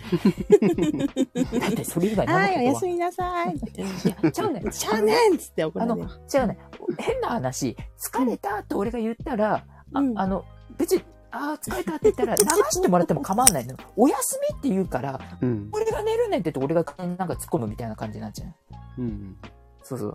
[1.60, 3.82] だってそれ以外何のはい、おやすみなさいって。
[3.82, 3.86] い
[4.24, 4.70] や、ちゃうねん。
[4.70, 6.18] ちゃうねんっつって怒あの、られる。
[6.34, 6.58] 違うね。
[7.00, 10.46] 変な話、疲れたって俺が言ったら、うんああの、
[10.78, 13.78] 別に、ああ、疲れたって言ったら流してもらっても構わないのよ。
[13.96, 15.70] おやすみって言うから、うん。
[15.74, 18.46] 俺が寝るねんって言って俺がなんか突っ込むみたいな感じになっちゃ
[18.98, 19.02] う。
[19.02, 19.38] うん。
[19.84, 20.14] そうそう。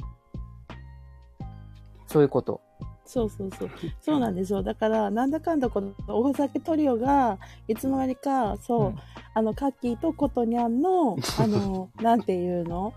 [2.10, 2.60] そういうこと。
[3.06, 3.70] そうそうそう。
[4.00, 4.64] そうなんですよ。
[4.64, 8.98] だから、なんだかんだこのおふざけトリオが、いつの間にか、そう、うん
[9.34, 12.92] あの、カッキーとコトニャンの、 あの、なんていうの？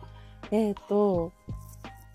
[0.49, 1.31] えっ、と、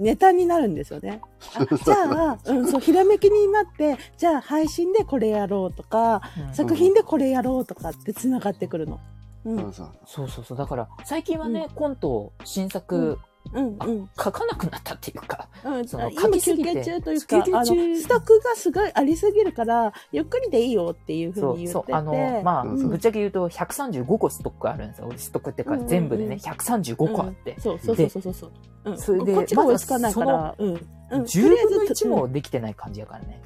[0.00, 1.20] ネタになるんですよね。
[1.56, 1.94] あじゃ
[2.32, 8.98] あ、うん、そう、ひらめきになって、じゃあ配信でこれやろうとか、うん作品でこれやろうとかって繋がってくるの。
[9.44, 9.72] うん。
[9.72, 10.58] そうそうそう。
[10.58, 13.18] だから、最近はね、コント、新作、
[13.52, 14.10] うん、うん。
[14.18, 21.94] 書かなくなったっていうか、うん、その今書きすぎて休憩中というか、休憩中あの、ストックがすごいありすぎるから、ゆっくりでいいよっていうふそうう、そう、に言ってて。
[21.94, 25.06] あの、まあ、うんぶっちゃけ言うと、135個ストックあるんですよ。
[25.08, 27.58] 俺ストックっていうか、うんうんうん全部でね、135個あって。
[27.58, 28.50] そうそうそうそうそう。
[28.84, 30.68] うん、それでこっちが追いつかないから、うん。
[30.68, 30.78] うん。
[31.22, 33.40] 10分の1もできてない感じやからね。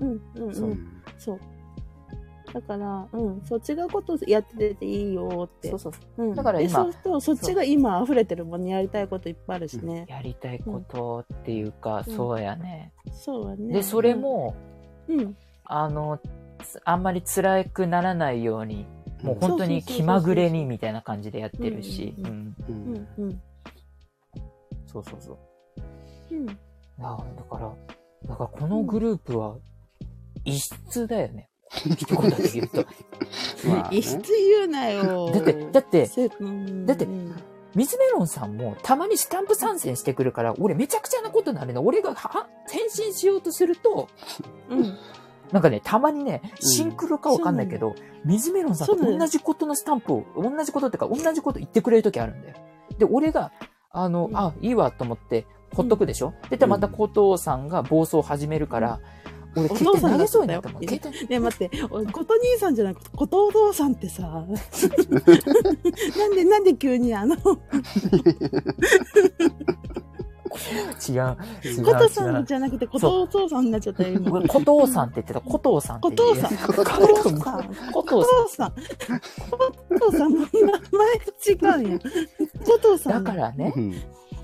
[0.00, 0.88] うん、うん、そううん。
[1.18, 1.40] そう。
[2.56, 5.68] だから、うん、そう違うことやってていいよって。
[5.68, 5.92] そうそう。
[6.24, 10.06] うん、だから今でそうすると、そっちが今溢れてるもんね、やりたいこといっぱいあるしね。
[10.08, 12.94] やりたいことっていうか、うんそうやね。
[13.12, 13.74] そうだね。
[13.74, 14.56] で、それ、も、
[15.06, 15.36] うん。
[15.64, 16.18] あの、
[16.64, 18.86] つあんまり辛くならないように、
[19.22, 22.56] もう本当に気まぐれにみたいな感じでやってるし、ううんん。
[22.68, 22.72] う。
[22.72, 23.42] うんん、うん。
[24.86, 26.34] そうそうそう。
[26.34, 26.48] うん。
[26.48, 26.52] い
[26.98, 27.70] やだから、
[28.26, 29.56] だからこのグループは
[30.46, 31.50] 異質だよね。
[31.70, 32.86] 一言で言うと。
[33.68, 35.30] まあね言うなよ。
[35.30, 37.34] だって、だって、だってうん
[37.76, 41.84] 水メロンさんもたまにスタンプ参戦してくるから、俺めちゃくちゃなことになるの。
[41.84, 44.08] 俺がは返信しようとすると、
[44.70, 44.96] うん。
[45.52, 52.56] なんかね、たまにね、シンクロかわかんないけど、水メロンさんと同じことのスタンプを、同じことってか、同じこと言ってくれるときあるんだよ。
[52.98, 53.52] で、俺が、
[53.90, 59.00] あの、うんあ、いいわと思って、ほっとくでしょ、で、また小藤さんが暴走を始めるから、
[59.56, 60.82] 俺、お携父さん投げそうになったもん。
[60.82, 64.22] ねえ待って、おこと兄さんじゃなくて、ことお父さんってさ、
[66.18, 67.58] なんで、なんで急にあの、こ
[71.08, 72.40] 違う、違う、とさ。
[72.40, 74.32] んじゃなくて、ことお父さんになっちゃったよ、今。
[74.32, 76.34] 俺、小藤さんって言ってた、小藤さんってこ言う。
[76.34, 78.76] とさん、ことさん、ことさん、こ
[80.00, 81.98] とさんの名前違うんや。
[81.98, 83.12] ことさん。
[83.12, 83.24] さん。
[83.24, 83.94] だからね、うん。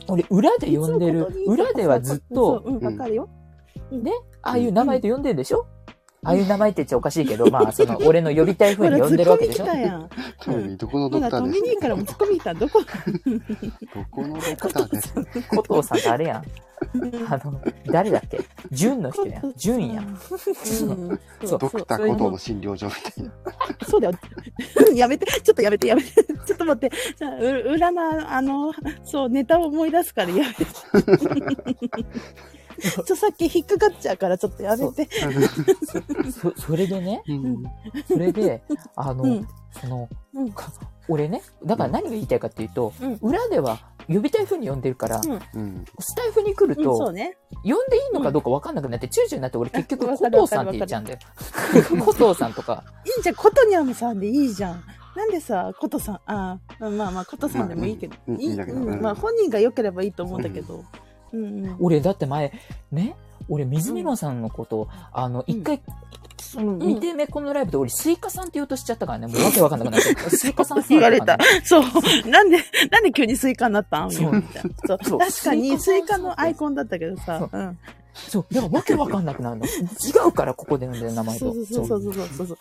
[0.08, 3.28] 俺、裏で呼んでる、裏ではずっと、うん、わかるよ。
[4.42, 5.66] ああいう名前で呼んでるでしょ？
[6.24, 9.66] ああいう名前って言っちゃおかしいけど、まあ、その、 俺の呼びたい風に呼んでるわけでしょ？
[10.76, 12.54] どこのドクターですトミニーからもツッコミ来た。
[12.54, 12.80] どこ？
[12.80, 12.86] ど
[14.10, 15.14] このドクターです
[15.50, 16.44] 小藤さんってあれやん。
[17.28, 18.40] あの、誰だっけ？
[18.70, 19.42] 純の人や。
[19.56, 20.00] 純や。
[20.02, 20.16] うん
[21.44, 23.32] そうドクターコトーの診療所みたいな。
[23.88, 24.14] そうだよ。
[24.94, 26.10] やめて、ちょっとやめて、やめて。
[26.12, 26.96] ちょっと待って。
[27.16, 27.40] じゃあ、う
[27.74, 28.72] 裏の、あの、
[29.04, 30.66] そう、ネタを思い出すからやめて。
[33.06, 35.08] ちょ、さっき引っかかっちゃうから、ちょっとやめて。
[36.32, 37.64] そ、 それでね、うん
[38.08, 38.62] それで、
[38.96, 39.48] あの、うん
[39.80, 40.72] その、うんか
[41.08, 45.20] 俺ね、だから何が言いたいかっていうと、うん裏では呼びたい風に呼んでるから。
[45.22, 47.36] スタイフに来るうん、と、ね。
[47.64, 51.18] 呼んでいいのかどうか分かんなくなって、チューチューになって、俺 結局、コトーさんって言っちゃうんだよ。
[52.04, 52.84] コトーさんとか。
[53.04, 54.82] いいじゃん、コトニャムさんでいいじゃん。
[55.14, 58.14] なんでさ、コトさん、ああ、まあまあ、コトさんでもいいけど。
[58.14, 60.84] まあうんいいんだけどうんうんまあ、本人が良ければいいと思うんだけど。
[61.32, 61.76] うんうん。
[61.80, 62.52] 俺、だって前、
[62.90, 63.14] ね、
[63.48, 65.80] 俺、水メロンさんのこと、あの、一回、
[66.38, 70.14] その、見てめこのライブで俺、スイカさんって言おうとしちゃったからね、もうわけわかんなくなって。
[70.30, 71.38] スイカさんさ言われた。
[71.64, 71.82] そう。
[72.28, 72.58] なんで、
[72.90, 74.10] なんで急にスイカになったん？
[74.10, 74.70] そうみたいな
[75.02, 77.48] そう確かにスイカカのアイコンだったけどさ。
[77.50, 77.78] うん。
[78.12, 78.46] そう。
[78.52, 79.66] だからわけわかんなくなるの。
[79.66, 79.70] 違
[80.28, 81.54] うから、ここで呼んでる名前と。
[81.54, 82.58] そうそうそうそうそう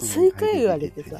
[0.00, 1.18] スイカ言われてさ。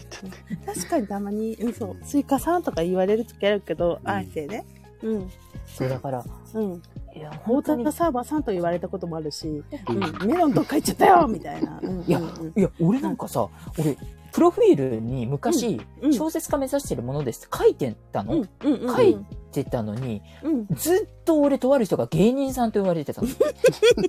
[0.65, 1.97] 確かにたまに、うん、そう。
[2.03, 4.65] スイカさんとか言われる時あるけど、うんあえてね。
[5.03, 5.31] うん。
[5.67, 6.25] そう、だから、
[6.55, 6.83] うん。
[7.15, 10.27] いや、ホータ本当に、サーバーさんと言われたこともあるし、うんうん。
[10.27, 11.81] メロンどっか行っちゃったよ みたいな。
[11.83, 12.21] うんいや
[12.57, 13.97] いや、俺なんかさ、俺、
[14.33, 19.17] プロフィールに昔、うん小説家目指してるものですって書いてたの、うんうんうんうん書い
[19.55, 20.67] てたのに、うん。
[20.75, 23.29] ずっと俺とある人が芸人さんと言われてたの。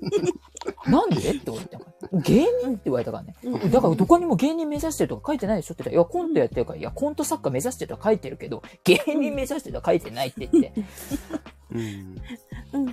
[0.88, 1.18] なんで？
[1.18, 2.22] って言われたから。
[2.22, 3.36] 芸人って言われたからね。
[3.44, 10.74] うんだからどこにも芸人目指してるとか書いてないでしょって言ったら、いや、コントやってるから、いや、コント作家目指してるとか書いてるけど、芸人目指してるとか書いてないって言って。
[11.72, 11.80] うん。
[11.80, 12.16] うん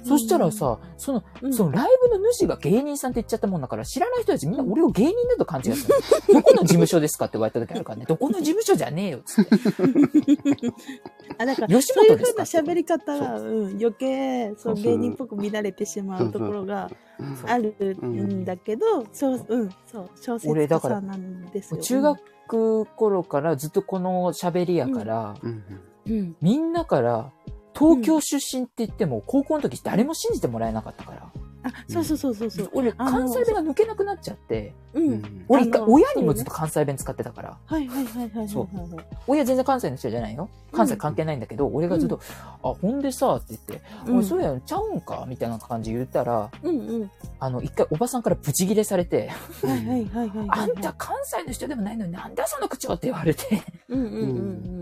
[0.04, 5.94] そしたら、さ、その、うんそのライブの主が芸人さんって言っちゃったもんだから、知らない人たちみんな俺を芸人だと勘違いする
[6.34, 6.40] の。
[6.40, 9.50] どこの事務所ですかって言われた時あるからね、どこの事務所じゃねえよ、つって。
[11.38, 17.74] あ、だから、吉本ですな喋り方が、そうん、余計、そう、芸人っぽく見られてしまうところがうんある
[18.04, 21.80] んだけど、そう、うん、そう、小説家さんなんですよ。
[21.80, 25.62] 中学頃からずっとこの喋りやから、うん
[26.06, 26.36] うん。
[26.40, 27.30] みんなから、
[27.74, 31.32] 東京出身って言っても、高校の時誰も信じてもらえなかったから。
[31.64, 32.70] あ、そうそうそうそうそう。
[32.72, 35.00] 俺、関西弁が抜けなくなっちゃって、う。
[35.00, 35.44] うんん。
[35.48, 39.04] 俺一回親にもずっと関西弁使ってたから、はいはいはいはいはいそはいはい。
[39.26, 40.48] 親全然関西の人じゃないよ。
[40.72, 42.20] 関西関係ないんだけど、俺がずっと、
[42.62, 45.24] あ、ほんでさ、って言って、うんおいそうやん、ちゃうんか？
[45.28, 47.10] みたいな感じ言ったら、うんうん。
[47.38, 49.30] あの、一回おばさんからブチギレされて、
[49.62, 50.48] はいはいはいはいはい。
[50.48, 53.62] あんた関西の人でもないのになんだその口調って言われて。
[53.88, 54.22] うんうんうんう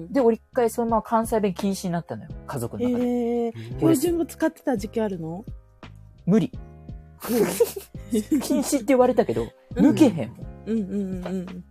[0.08, 0.12] ん。
[0.12, 2.30] で、俺一回そのまま関西弁禁止になったのよ。
[2.46, 3.04] 家族の中で。
[3.04, 5.44] ええ、標準語使ってた時期あるの？
[6.26, 6.52] 無理。
[7.22, 10.46] 禁止って言われたけど、抜けへんもん。
[10.66, 11.64] うんうんうんうん。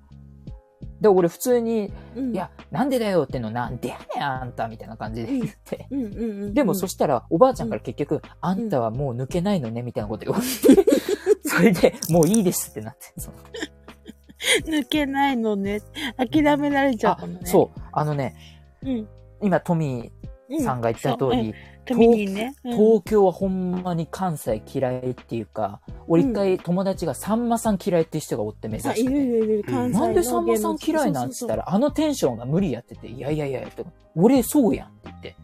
[1.02, 5.88] で、俺普通に、うんいや、なんでだよっての、なんでやねん、あんた、みたいな感じで言って。
[5.92, 6.54] うんうんうん。
[6.54, 10.86] でも、そしたら、おばあちゃんから結局、あんたはもう抜けないのね、みたいなこと言われて、
[11.46, 13.14] それで、もういいですってなって。
[13.18, 13.34] そ う
[14.70, 15.82] 抜けないのね。
[16.18, 17.40] 諦められちゃったのね。
[17.46, 17.80] そう。
[17.92, 18.36] あのね、
[18.84, 18.90] う。
[18.90, 19.08] うん。
[19.42, 21.54] 今、トミーさんが言った通り、
[21.96, 22.56] ね。
[22.64, 29.64] うん東京はほんまに関西嫌いっていうか、俺一回友達がさんまさん嫌いっていう人がおって目指あ、してるいるいる。
[29.64, 33.68] 関西なんでさんまさん嫌いなんつったら、あのテンションが無理やってて、いやいやいや、
[34.16, 35.36] 俺そうやんって言って、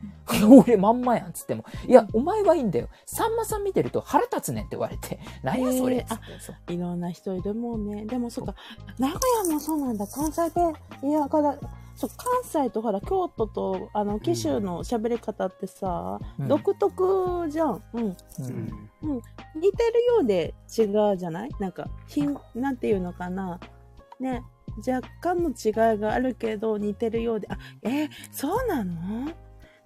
[0.47, 2.89] 俺まんまやんっつっても、いや、お前はいいんだよ。
[3.05, 6.73] さんまさん見てると腹立つねんって言われて、 なんやそれっつって。
[6.73, 8.05] いろんな人いるもんね。
[8.05, 8.55] でもそっか、
[8.97, 10.08] 名古屋もそうなんだ。
[10.08, 11.58] 関西弁、いや、から、
[11.95, 17.84] そう、関西とほら、京都と、あの、紀州の喋り方ってさ、うん独特じゃん。
[17.93, 18.03] うん。
[18.08, 18.43] うう
[19.08, 19.21] んん。
[19.55, 21.49] 似てるようで違うじゃない？
[21.60, 23.60] なんか、ひん、なんていうのかな？
[24.19, 24.43] ね。
[24.86, 27.47] 若干の違いがあるけど、似てるようで。
[27.49, 29.31] あ、えーそうなの？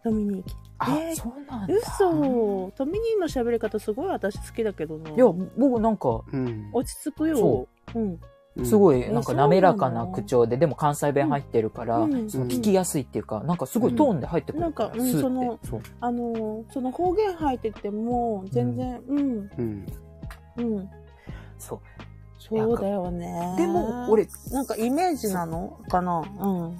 [0.03, 0.51] ドミニー。
[0.79, 1.75] あ、えーそうなんだ。
[1.75, 2.71] 嘘。
[2.75, 5.11] トミニーの喋り方すごい私好きだけどな。
[5.11, 5.25] いや、
[5.57, 6.69] 僕なんか、うん。
[6.73, 7.37] 落ち着くよ。
[7.37, 8.19] そうん。
[8.65, 14.91] すごい、うんなんか滑らかな口調で、でも関西弁入ってるから、うんその聞きやすいっていうか、なんかすごいトーンで入ってくるなんか
[15.21, 15.59] その。
[16.01, 19.85] あのーその方言入ってても、全然、うん、うん。
[20.57, 20.89] うん。
[21.57, 21.79] そう。
[22.39, 23.55] そうだよね。
[23.57, 26.19] でも、、俺、なんかイメージなのかな？
[26.39, 26.77] うん。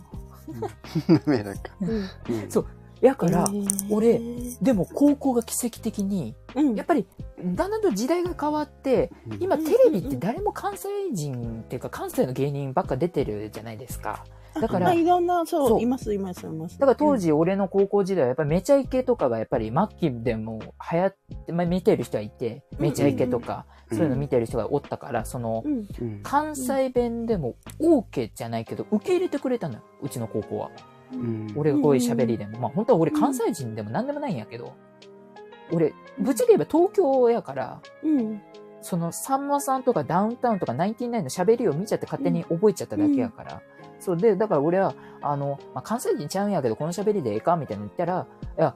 [1.25, 1.59] 滑らか。
[2.49, 2.65] そう
[3.01, 4.19] やから、えー俺、
[4.61, 6.75] でも高校が奇跡的に、うん。
[6.75, 7.05] やっぱり、
[7.43, 14.25] だんだんと時代が変わって、今うんテレビって誰も関西人っていうか関西の芸人ばっか出てるじゃないですか。
[14.59, 16.79] だからあいろんな、そう、そういます、います、います。
[16.79, 20.59] だから当時俺の高校時代はやっぱりめちゃイケとかがやっぱり末期でも
[20.91, 25.63] 流行って、まあ、見てる人はいて、めちゃイケとか、うんそういうの見てる人がおったから、その。
[26.21, 30.69] 関西弁でも OK じゃないけど、受け入れてくれたのよ、うちの高校は。
[31.11, 32.59] うん俺がこういう喋りでも。
[32.59, 34.73] まあ本当は俺関西人でも何でもないんやけど、
[35.71, 38.41] 俺、ぶっちゃけ言えば東京やから、うん。
[38.81, 43.61] その、さんまさんとかダウンタウンとかナインティナインの喋りを見ちゃって勝手に覚えちゃっただけやから。
[43.99, 48.25] そうで、だから俺は、あの、まあ、関西人ちゃうんやけど、この喋りでええかみたいなの言ったら、
[48.57, 48.75] いや、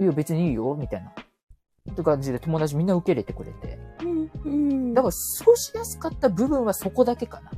[0.00, 1.12] いや別にいいよ、みたいな。
[1.90, 3.78] って感じで友達みんな受け入れてくれて。
[4.02, 4.30] うん。
[4.44, 4.94] うん。
[4.94, 7.50] だから過ごしやすかった部分はそこだけかな。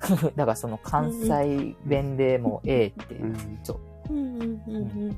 [0.36, 3.14] だからその関西弁でもええって。
[3.14, 4.12] うんそう。
[4.12, 4.78] うんうんう
[5.10, 5.16] ん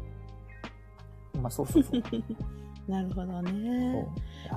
[1.42, 2.02] まあそうそうそう。
[2.12, 2.24] うん。
[2.92, 4.06] なるほどね。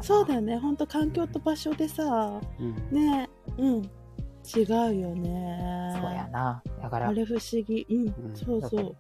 [0.02, 0.58] そうだよね。
[0.58, 3.82] ほんと環境と場所でさ、うんね、うん。
[4.56, 5.94] 違うよね。
[6.02, 6.64] そうやな。
[6.82, 7.86] だから、あれ不思議。
[7.90, 8.32] うん。
[8.32, 8.96] んそうそう。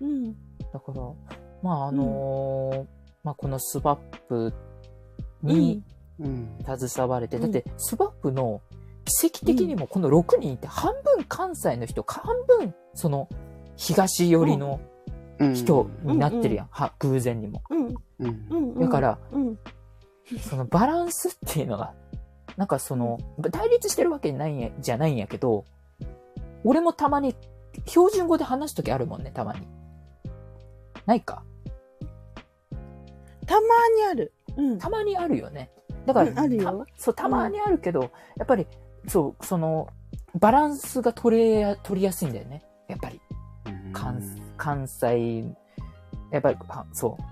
[0.00, 0.24] うん。
[0.72, 1.02] だから、
[1.62, 2.86] まああのー
[3.24, 4.52] まあこのスバップ
[5.42, 5.82] に
[6.18, 8.60] うん携われて、うんだってスバップの
[9.04, 13.28] 奇跡的にもこの6人って半分関西の人、半分その
[13.76, 14.80] 東寄りの
[15.38, 16.68] うん人になってるやん。
[16.70, 17.62] は偶然にも。
[17.70, 17.94] うん。
[18.20, 18.80] うんうん。
[18.80, 19.58] だから、うん。
[20.40, 21.94] そのバランスっていうのが、
[22.56, 23.18] なんかその、
[23.50, 25.64] 対立してるわけないんやじゃないんやけど、
[26.64, 27.34] 俺もたまに
[27.86, 29.66] 標準語で話すときあるもんね、たまに。
[31.06, 31.42] ないか？
[33.46, 33.60] たま
[33.96, 34.32] にある。
[34.56, 34.78] うん。
[34.78, 35.72] たまにあるよね。
[36.06, 38.66] だから、うんあるよそう、たまにあるけど、やっぱり、
[39.08, 39.88] そう、その、
[40.38, 42.62] バランスが取れや、取りやすいんだよね。
[42.88, 43.20] やっぱり。
[43.92, 44.20] 関
[44.56, 45.44] 関西、
[46.30, 47.31] やっぱり、あそう。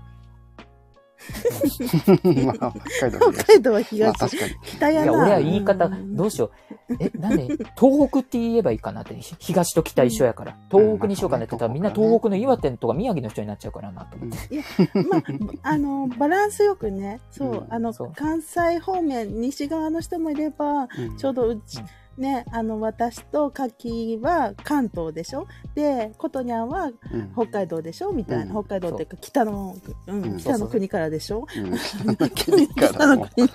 [2.45, 4.19] まあ、北海道北海道はまあ東。
[4.19, 4.51] 確かに。
[4.51, 5.13] いや、北やな。
[5.13, 6.51] 俺は言い方、うんどうしよ
[6.89, 6.97] う。
[6.99, 7.45] え、なんで、
[7.79, 10.57] 東北って言えばいいかなって、ひ東と北一緒やから。
[10.71, 14.63] 東北にしようかなって言ったら、みんな東北の岩手とか宮城の人になっちゃうからなと思って。
[15.09, 21.79] まあ、あの、バランスよくね、そう、うんあのそう、関西方面、西側の人もいれば、うんちょうどうち、
[22.17, 25.47] ね、あの、私とカキは関東でしょ？
[25.75, 28.11] で、コトニャンはうん北海道でしょ？
[28.11, 29.75] みたいな、うん北海道っていうか、北の、
[30.07, 31.47] うん、うん北の国からでしょ？
[31.57, 31.71] うん
[32.45, 33.47] 国からも言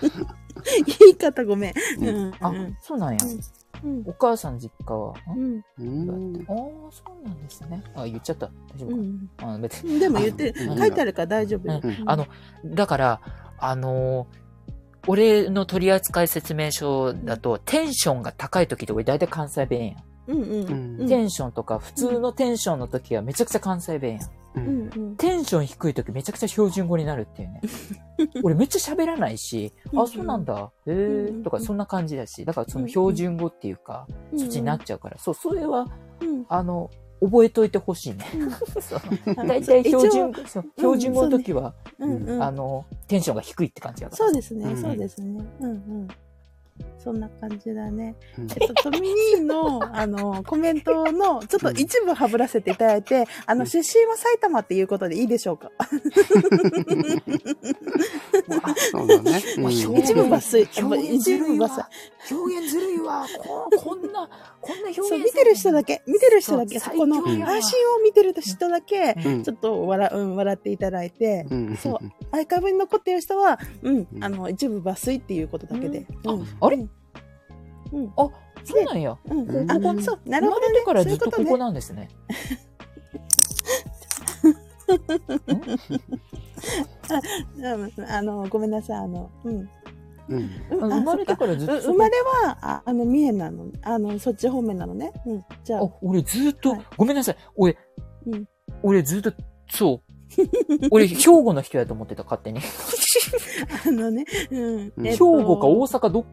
[1.10, 1.74] い方ごめん。
[2.00, 2.34] うんうん。
[2.40, 3.18] あうん、そうなんや。
[3.84, 4.02] うん。
[4.06, 6.56] お母さん実家は、んうんああ、
[6.90, 7.82] そうなんですね。
[7.94, 8.50] あ、言っちゃった。
[8.74, 8.94] 大丈夫か？
[8.96, 9.30] うん。
[9.54, 9.92] あ別に。
[9.94, 10.00] うん。
[10.00, 11.80] でも言って書いてあるから大丈夫よ。
[11.82, 12.26] うんうんあの、
[12.64, 13.20] だから、
[13.58, 14.45] あのー
[15.06, 20.04] 俺の取扱説明書だと、テンションが高い時って俺大体関西弁やん。
[20.28, 21.00] うんうん。
[21.00, 24.22] うんテンションとか、普通のテンションの時はめちゃくちゃ関西弁やん。
[24.22, 25.16] ううんんうん。
[25.16, 27.60] テンション低い時めちゃくちゃ標準語になるっていうね。
[28.42, 30.70] 俺めっちゃ喋らないし、あ、うんそうなんだ。
[30.86, 35.86] へうんえ、とかそんな感じだし、だからその標準語っていうか、うんそっちになっちゃうから、そう、それは、
[36.20, 38.24] うんあの、覚えといてほしいね。
[39.46, 40.32] 大体標準
[40.76, 41.74] 標準語の時は。
[42.40, 44.16] あの、テンションが低いって感じだから。
[44.16, 45.44] そうですね、うんそうですね。
[45.60, 46.08] うんうん。
[46.98, 48.16] そんな感じだね。
[48.36, 48.50] うん。
[48.50, 53.66] えっと、トミニーの、 あの、コメントの、ちょっと一部はぶらせていただいて、あの、うん。
[53.68, 55.70] 出身は埼玉っていうことでいいでしょうか？
[58.90, 59.42] そうだね。
[59.56, 59.62] うん。
[59.62, 60.68] もう一部抜粋。
[60.82, 61.88] 表現ずるい一部抜粋わ。
[62.28, 63.26] 表現ずるいわ。
[63.38, 64.28] ここんな、
[64.60, 69.42] こんな表現そう、見てる人だけ、見てる人だけ、そこの配信を見てる人だけ、うん。
[69.44, 71.76] ちょっと笑、うん、笑っていただいて、うん。
[71.76, 71.98] そう
[72.32, 74.24] アーカイブに残ってる人は、うんう、ん。
[74.24, 76.06] あの、一部抜粋っていうことだけで。
[76.66, 76.76] ああれ？
[77.92, 78.12] うん。
[78.16, 78.28] あ、
[78.64, 79.16] そうなんや。
[79.30, 79.48] うん。
[79.48, 80.84] うんあ、そう、なるほどね生まれて。
[80.84, 82.08] からずっとここなんですね。
[82.28, 82.52] う
[87.72, 89.68] ん あの、ごめんなさい、あの、うん。
[90.28, 93.66] うんうん生まれてからずっと生まれは、ああの、三重なの。
[93.82, 95.12] あの、そっち方面なのね。
[95.24, 95.44] うん。
[95.62, 97.36] じゃああ、、俺ずっと、はいごめんなさい。
[97.54, 97.76] 俺、
[98.26, 98.44] うん
[98.82, 99.32] 俺ずっと、
[99.70, 100.12] そう。
[100.90, 102.60] 俺、兵庫の人やと思ってた、勝手に。
[103.86, 104.92] あのね、うん。
[104.96, 106.24] うん兵えっと庫か大阪どっ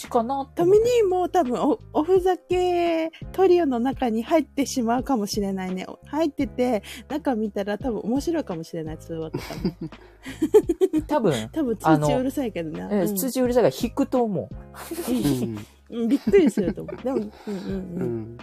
[0.00, 5.86] ちかなってトミニーも多分お、おふざけトリオの中に入ってしまうかもしれないね。
[6.06, 9.76] 入ってて、中見たら多分面白いかもしれない、通話とかね。
[11.06, 12.88] 多分、多分通知うるさいけどね。
[12.90, 15.12] えうん通知うるさいから引くと思う。
[15.12, 16.96] うんうん、びっくりすると思う。
[17.02, 18.38] でも、うんううんんうん。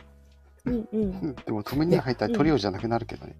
[0.65, 1.35] うんうん。
[1.45, 3.35] でも止めに入ったらトリオじゃなくなるけどね。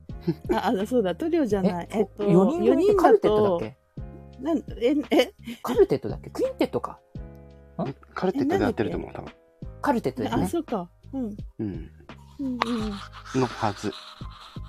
[0.54, 1.88] あ、あ、そうだ、トリオじゃない。
[1.92, 3.78] えっと、4人組ってカルテットだっけ？
[4.40, 6.30] なん、え、え、カルテットだっけ？
[6.30, 7.00] クインテットか。
[8.14, 9.32] カルテットでやってると思う、多分。
[9.82, 10.48] カルテットだよあ、ね。
[10.48, 10.90] そうか。
[11.14, 11.38] うん。
[11.60, 11.90] うん。
[12.40, 12.48] うん
[13.34, 13.40] うん。
[13.42, 13.94] のはず。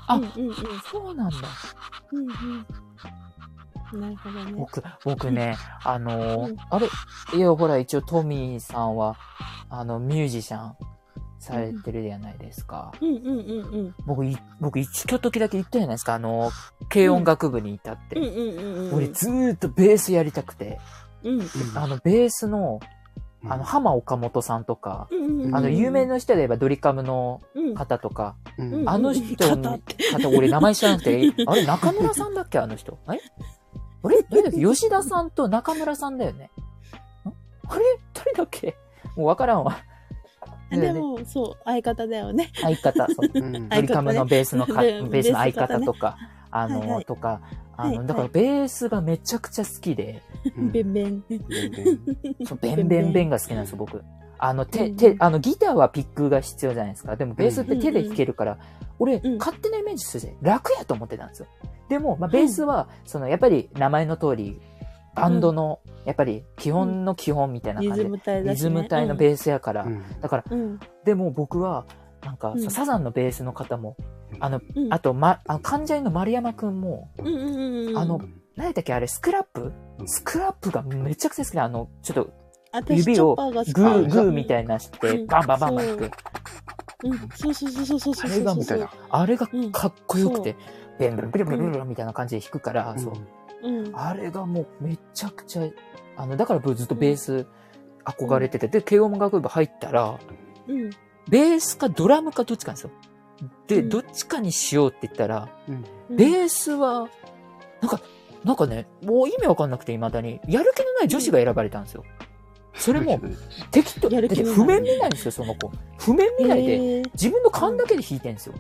[0.06, 0.54] あうんうんうん。
[0.90, 1.36] そうなんだ。
[2.12, 2.32] うんう
[3.96, 4.00] ん。
[4.00, 4.52] なるほどね。
[4.52, 6.88] 僕、僕ね、あのーうんあれ？
[7.34, 9.16] いや、ほら、一応トミーさんは、
[9.70, 10.76] あの、ミュージシャン
[11.38, 12.92] されてるじゃないですか。
[13.00, 13.94] うんうんうんうん。
[14.06, 16.14] 僕、い僕、一時だけ言ったじゃないですか。
[16.14, 16.50] あの、
[16.90, 18.16] 軽音楽部にいたって。
[18.16, 18.94] うんうんうんうん。
[18.94, 20.78] 俺、ずーっとベースやりたくて、
[21.22, 21.40] うん。
[21.74, 22.80] あの、ベースの、
[23.45, 25.09] あの、浜岡本さんとか。
[25.53, 27.74] あの、有名な人で言えばドリカムのうん。
[27.74, 28.34] 方とか、
[28.86, 29.62] あの人に、
[30.12, 32.59] 方俺名前知らなくて、あれ、中村さんだっけ？
[32.59, 32.99] あの人。
[33.12, 33.20] え
[34.03, 34.24] あれ？
[34.30, 34.59] 誰だっけ？
[34.59, 36.51] 吉田さんと中村さんだよね。
[37.24, 37.28] ん
[37.68, 37.84] あれ？
[38.14, 38.76] 誰だっけ？
[39.16, 39.76] もうわからんわ。
[40.70, 42.51] でも、そう、相方だよね。
[42.61, 43.30] 相方、そう。
[43.32, 43.68] うん。
[43.68, 46.18] ドリカムのベースのベースの相方とか、
[46.51, 47.41] あの、とか、
[47.80, 50.20] あの、だからベースがめちゃくちゃ好きで、
[50.56, 51.22] うんべんべん。
[51.28, 52.00] 全然
[52.44, 54.02] そうベンベンベンが好きなんですよ、僕。
[54.38, 57.14] あの、手、うん手、あの、ギターはピックが必要じゃないですか。
[57.14, 58.58] でも、ベースって手で弾けるから、
[58.98, 59.38] 俺、うん。
[59.38, 61.46] 勝手なイメージするじゃん楽やと思ってたんですよ。
[61.88, 64.60] でも、まあ、ベースは、その、やっぱり、名前の通り、
[65.14, 68.42] バンドの、やっぱり、基本の基本みたいな感じで。
[68.42, 70.02] リズム体のベースやから、うん。
[70.20, 70.80] だから、うん。
[71.04, 71.86] でも僕は、
[72.24, 72.70] なんか、うん。
[72.70, 73.96] サザンのベースの方も、
[74.40, 74.92] あの、うん。
[74.92, 77.98] あと、ま、あの、関ジャニの丸山くんも、うんうんうんうん。
[77.98, 78.20] あの
[78.56, 79.72] 何やったっけあれ、スクラップ？
[80.06, 82.30] スクラップがめちゃくちゃ好きで、あの、ちょっと、
[82.72, 86.10] 私指をグー、グーみいたいなして、うんバンバンバンバン弾く。
[87.04, 87.18] うん。
[87.34, 88.30] そうそうそうそうそうそう。
[88.30, 88.90] あれがそうみたいな。
[89.10, 93.12] あれがかっこよくてそ、ベンベンブリブリブリブリみたいな感じで弾くから、そう。
[93.62, 93.92] うん。
[93.94, 95.62] あれがもうめちゃくちゃ、
[96.16, 97.46] あの、だから僕ずっとベース
[98.04, 100.18] 憧れてて、で、軽音楽部入ったら、
[100.66, 100.90] うん。
[101.28, 102.90] ベースかドラムかどっちかなんですよ。
[103.66, 105.84] で、うんどっちかにしようって言ったら、うん
[106.16, 107.09] ベースは、
[107.80, 108.01] なんか、
[108.45, 112.05] なんかね、もう意味わかんなくて未だに、やる気のない女子が選ばれたんですよ。
[112.74, 113.20] それも、
[113.70, 115.70] 適当、だって譜面見ないんですよ、その子。
[115.99, 118.55] 譜面見ないで、自分の勘だけで弾いてんですよ。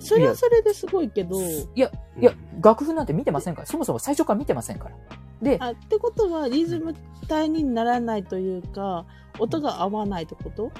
[0.00, 1.90] それはそれですごいけど、いや、
[2.20, 2.32] いや、
[2.62, 3.66] 楽譜なんて見てませんから。
[3.66, 4.96] そもそも最初から見てませんから。
[5.42, 6.94] で、あ、ってことはリズム
[7.28, 9.06] 体にならないというか、
[9.38, 10.70] 音が合わないってこと？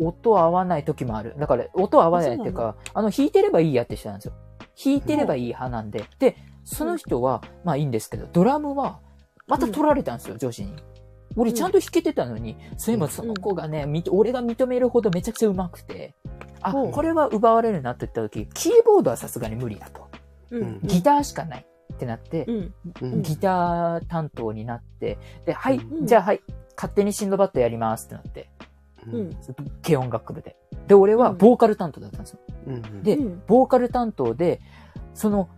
[0.00, 1.34] 音合わない時もある。
[1.38, 4.34] だから、音合わないっていうか、あの、弾いてればいいやって人なんですよ。
[4.82, 6.04] 弾いてればいい派なんで。
[6.18, 9.00] で、その人は、まあいいんですけど、ドラムは、
[9.46, 10.72] また取られたんですよ、女子に。
[11.36, 16.14] 俺ちゃんと弾けてたのに、そういえばその子がね、み俺が認めるほどめちゃくちゃ上手くて、
[16.60, 20.08] あ、これは奪われるなって言った時、キーボードはさすがに無理だと。
[20.50, 20.80] うん。
[20.82, 22.46] ギターしかないってなって、
[23.22, 26.40] ギター担当になって、で、はい、うんじゃあはい、
[26.76, 28.50] 勝手にシンドバッドやりますってなって、
[29.06, 29.30] うん。
[29.82, 30.56] 軽音楽部で。
[30.86, 32.40] で、俺はボーカル担当だったんですよ。
[32.66, 34.60] うんでうんボーカル担当で、
[35.14, 35.48] その、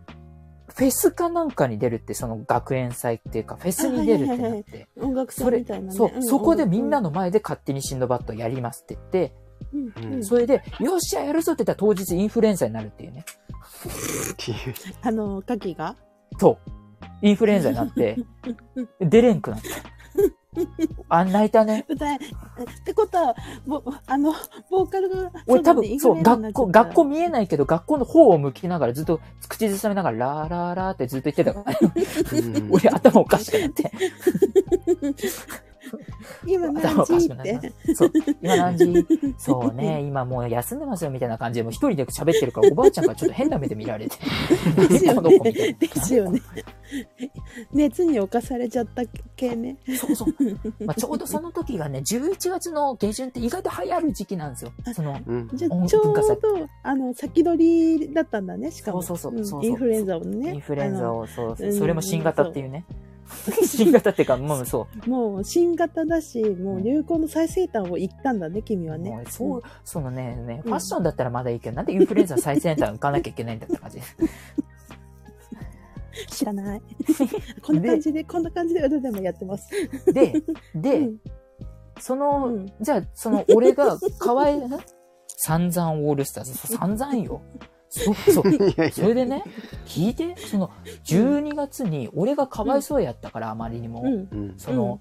[0.69, 5.97] フェスかなんかに出るって、その学園祭っていうか、フェスに出るってなって、音楽それ祭みたいなね。
[5.97, 9.35] そう、そこでみんなの、の前で勝手にシンドバッドやりますって言って、
[9.73, 13.25] うんうんそれで、よっしゃ、やるぞって言ったら当日インフルエンザになるっていうね。
[15.03, 15.97] あの、カキが？
[16.39, 16.71] そう。
[17.23, 18.17] インフルエンザになって、
[19.01, 19.67] 出れんくなった。
[21.09, 21.85] あ、泣いたね。
[21.89, 22.19] 歌え、
[22.65, 23.35] ってことは、
[23.67, 24.35] ぼあの、
[24.71, 31.79] ボーカルが、俺多分、そう、学校、学校見えないけど、学校の方を向きながらずっと口ずさみながら、ラーラーラーってずっと言ってたから、
[32.71, 33.91] 俺頭おかしくなって。
[36.47, 37.95] 今頭何時ってて。。
[37.95, 38.13] そう、
[38.43, 39.07] 今何時？
[39.39, 44.17] そうね、 今もう休んでますよみたいな感じで、もう一人で喋ってるから、おばあちゃんからちょっと変な目で見られて。
[44.89, 45.39] ですよね。
[45.79, 46.41] ですよね。
[47.73, 49.03] 熱に侵されちゃった
[49.37, 49.77] 系ね。
[49.87, 49.97] な。
[49.97, 50.35] そうそう。
[50.85, 54.73] まあ、ちょうどその時がね、11月の下旬って意外と流行る時期なんですよ。
[54.95, 55.21] その、
[55.57, 59.03] ちょうど、あの、先取りだったんだね、しかも。
[59.03, 60.55] そうそうそうインフルエンザをね。
[60.55, 62.85] インフルエンザを、そうそれも新型っていうね。
[63.65, 65.11] 新型っていうか、もうそう。
[65.11, 69.31] もう、新型だし、もう流行の最西端を行ったんだね、君はねもう。
[69.31, 74.01] そう、そのね、ね、うんファッションだったらまだいいけど、なんでインフルエンザの最先端行かなきゃいけないんだって感じ。
[76.29, 76.83] 知らない。
[77.63, 79.71] こんな感じで、こんな感じで歌でもやってます。
[80.13, 80.33] で、
[80.75, 81.17] うでん、
[81.99, 84.61] その、うんじゃあ、その、俺が、かわい、
[85.29, 87.41] 散々オールスターズ、散々よ。
[87.91, 88.33] そ、そ
[88.93, 89.43] それでね、
[89.85, 90.71] 聞いて、その、
[91.05, 94.29] 12月に俺がかわいそうやったから、あまりにも、うん。
[94.31, 94.55] うん。
[94.57, 95.01] その、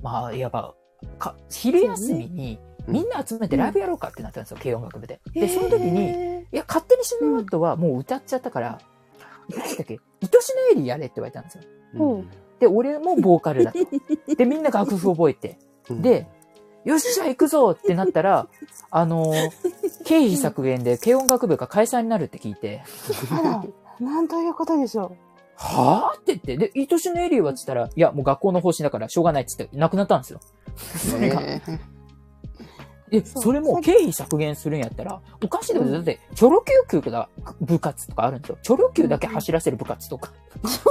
[0.00, 0.74] まあ、いわば、
[1.18, 2.94] か、昼休みに、うん。
[2.94, 5.20] みんな集めてライブやろうかってなったんですよ、軽音楽部で。
[5.32, 8.80] で、その時に、へいや、勝手にシンドバッドはもう歌っちゃったから、
[9.50, 11.64] 何だっけ、愛しのエリーやれって言われたんですよ。
[12.60, 13.78] で、俺もボーカルだと。
[14.36, 15.58] で、みんな楽譜覚えて。
[15.90, 16.02] うん。
[16.02, 16.28] で、
[16.84, 18.46] よっしゃ、行くぞってなったら、
[18.90, 19.50] あのー
[20.04, 23.64] 経費削減で軽音楽部が解散になるって聞いて、ーあ
[24.00, 25.16] ら、なんということでしょ
[25.56, 30.40] はぁって言って、で、愛しのエリーはっつったら、いや、もう学校の方針だからしょうがないっつって、なくなったんですよ。
[30.76, 31.40] それが。
[31.42, 31.62] え
[33.12, 35.90] え、それも経費削減するんやったら、おかしいだろ。
[35.90, 37.28] だって、チョロ Q 級が
[37.60, 38.58] 部活とかあるんですよ。
[38.62, 40.32] チョロ Q だけ走らせる部活とか。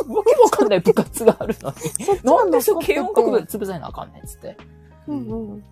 [0.07, 1.75] わけわかんない部活があるのに。
[2.23, 4.57] なんでそう、軽音楽部で潰さなあかんねんっつって。
[5.07, 5.63] うんうん。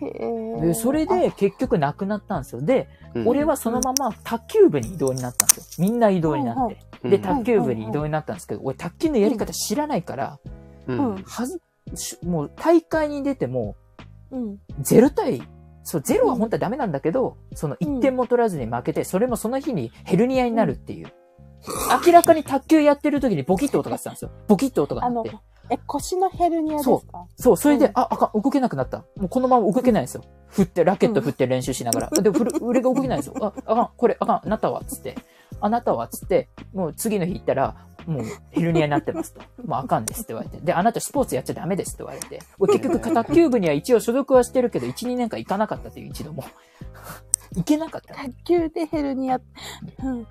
[0.00, 0.66] へえ。
[0.68, 2.62] で、それで結局なくなったんですよ。
[2.62, 5.86] で、ー俺はそのまま卓球部に移動になったんですよ。
[5.86, 7.08] みんな移動になって。
[7.08, 10.38] で、うん卓球部に移動になったんですけど、俺卓球のやり方知らないから、
[10.86, 11.60] うんうんはず、
[11.94, 13.76] しもう大会に出ても、
[14.30, 14.58] うん。
[14.82, 15.42] 0対、
[15.82, 21.08] そう、0は本当はダメなんだけど、その1点も取らずに負けて、それもその日にヘルニアになるっていう。
[22.06, 24.30] 明らかに卓球やってる時にボキッと音がしてたんですよ。
[24.48, 25.36] ボキッと音があって。、
[25.70, 27.26] え、腰のヘルニアですか？
[27.36, 28.98] そう、それで、うんあ、あかん、動けなくなった。
[29.16, 30.24] もうこのまま動けないんですよ。
[30.48, 32.10] 振って、ラケット振って練習しながら。
[32.10, 33.34] で、振る、腕が動けないんですよ。
[33.40, 35.16] あ、あかん、これ、あかん、あなたは、つって。
[35.60, 39.40] あなたは、つって、もう次の日行ったら、もうヘルニアになってますと。
[39.64, 40.58] もうあかんですって言われて。
[40.60, 42.40] で、あなたスポーツやっちゃダメですって言われて。
[42.58, 46.44] 俺結局、卓球部には一応所属はしてるけど、1、2年間行かなかったっていう一度も。
[47.54, 48.14] 行けなかった。
[48.14, 49.40] 卓球でヘルニア、
[50.02, 50.18] うん。
[50.18, 50.26] うん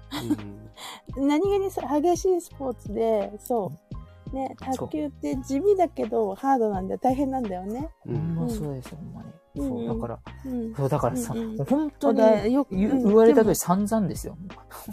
[1.18, 3.89] 何気にさ激しいスポーツで、そう。
[4.34, 7.00] ね、卓球って地味だけどハードなんだよ。
[7.02, 7.90] 大変なんだよね。
[8.06, 8.36] うほん。
[8.36, 8.50] まん。
[8.50, 9.30] そうですよ、ほんまに。
[9.56, 10.76] うんそう、だから、うん。
[10.76, 11.36] そう、だからさ、
[11.68, 14.38] 本当によくうん言言われた通でり散々ですよ。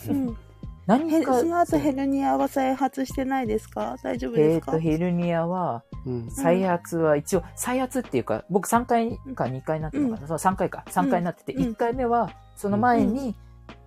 [0.09, 0.37] うん。
[0.87, 3.97] 何か、へその後ヘルニアは再発してないですか？
[4.05, 4.73] 大丈夫ですか？
[4.73, 6.31] えっと、ヘルニアは、うん。
[6.31, 11.63] 再発は一応、再発っていうか、僕3回か2回なってるのかな、そう3回か、3回になってて、うん。
[11.73, 13.35] 1回目は、その前に、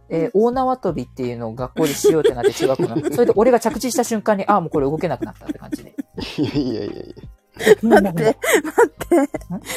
[0.09, 2.95] えー大縄跳びっていうのを学校でしようってなって中学校の。
[3.13, 5.95] それで俺が着地した瞬間に、ああ、もうこれ動けなくなったって感じで。
[6.37, 7.23] いやいやいやいや。
[7.81, 8.89] 待って、待っ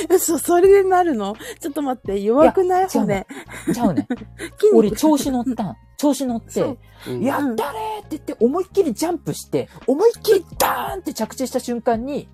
[0.09, 0.15] て。
[0.15, 1.35] 嘘、それでなるの？
[1.61, 2.85] ちょっと待って、弱くない？
[2.85, 3.27] 違う骨。
[3.75, 4.07] ちゃうね
[4.75, 5.77] 俺調子乗ったん。
[5.97, 6.79] 調子乗ってそう、
[7.09, 12.29] うんやったねーって言って、思いっきりジャンプして、思いっきりダーンって着地した瞬間に、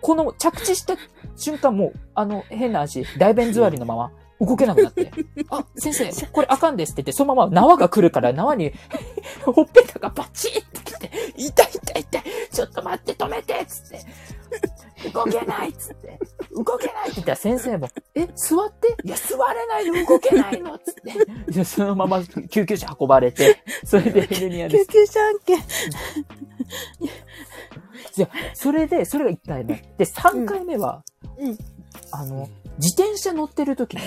[0.00, 0.94] この着地した
[1.36, 4.10] 瞬間もう、あの、変な足、大便座りのまま、
[4.40, 5.10] 動けなくなって、
[5.50, 8.72] あ、先生、これあかんですって言って、そのまま縄が来るから、縄に、
[9.44, 12.22] ほっぺたがバチッってきて、痛い痛い痛い、
[12.52, 14.00] ちょっと待って止めてっつって、
[15.12, 16.18] 動けないっつって、
[16.52, 18.96] 動けないって言ったら先生も、え、座って？
[19.04, 20.94] いや、座れないの、動けないのっつっ
[21.46, 24.86] て、でそのまま救急車運ばれて、それで ヘルニアです。
[24.86, 25.58] 救急車案件。
[28.16, 29.74] いや、それで、それが1回目。
[29.98, 31.02] で、3回目は、
[31.38, 31.58] うん
[32.12, 34.00] あの、自転車乗ってる時に、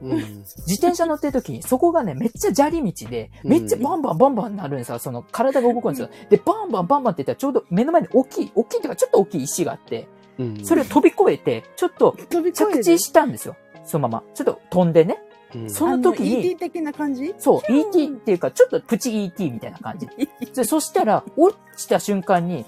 [0.00, 0.18] うん
[0.66, 4.98] 自転車乗ってる時に、そこがね、めっちゃ砂利道で、めっちゃバンバンバンバンなるんですよ。
[4.98, 6.08] その、体が動くんですよ。
[6.30, 10.08] で、バンバンバンバンって言ったら、ちょうど目の前に大きい、大きいっていうか、ちょっと大きい石があって、
[10.38, 12.16] うんそれを飛び越えて、ちょっと
[12.54, 13.56] 着地したんですよ。
[13.84, 14.24] そのまま。
[14.34, 15.22] ちょっと飛んでね。
[15.54, 17.34] うんその時にあ ET 的な感じ？
[17.36, 20.08] そう、うん ET っていうか、ちょっとプチ ET みたいな感じ。
[20.54, 22.64] でそしたら、落ちた瞬間に、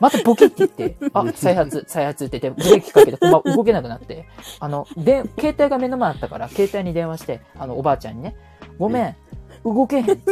[0.00, 4.26] またボキって言って、 あ、再発、再発って言って、ブレーキかけて、ほんま動けなくなって、
[4.60, 8.36] あの、で、携帯が目の前あったから、携帯に電話して、あの、おばあちゃんにね、
[8.78, 9.16] ごめん、
[9.64, 10.22] 動けへんって、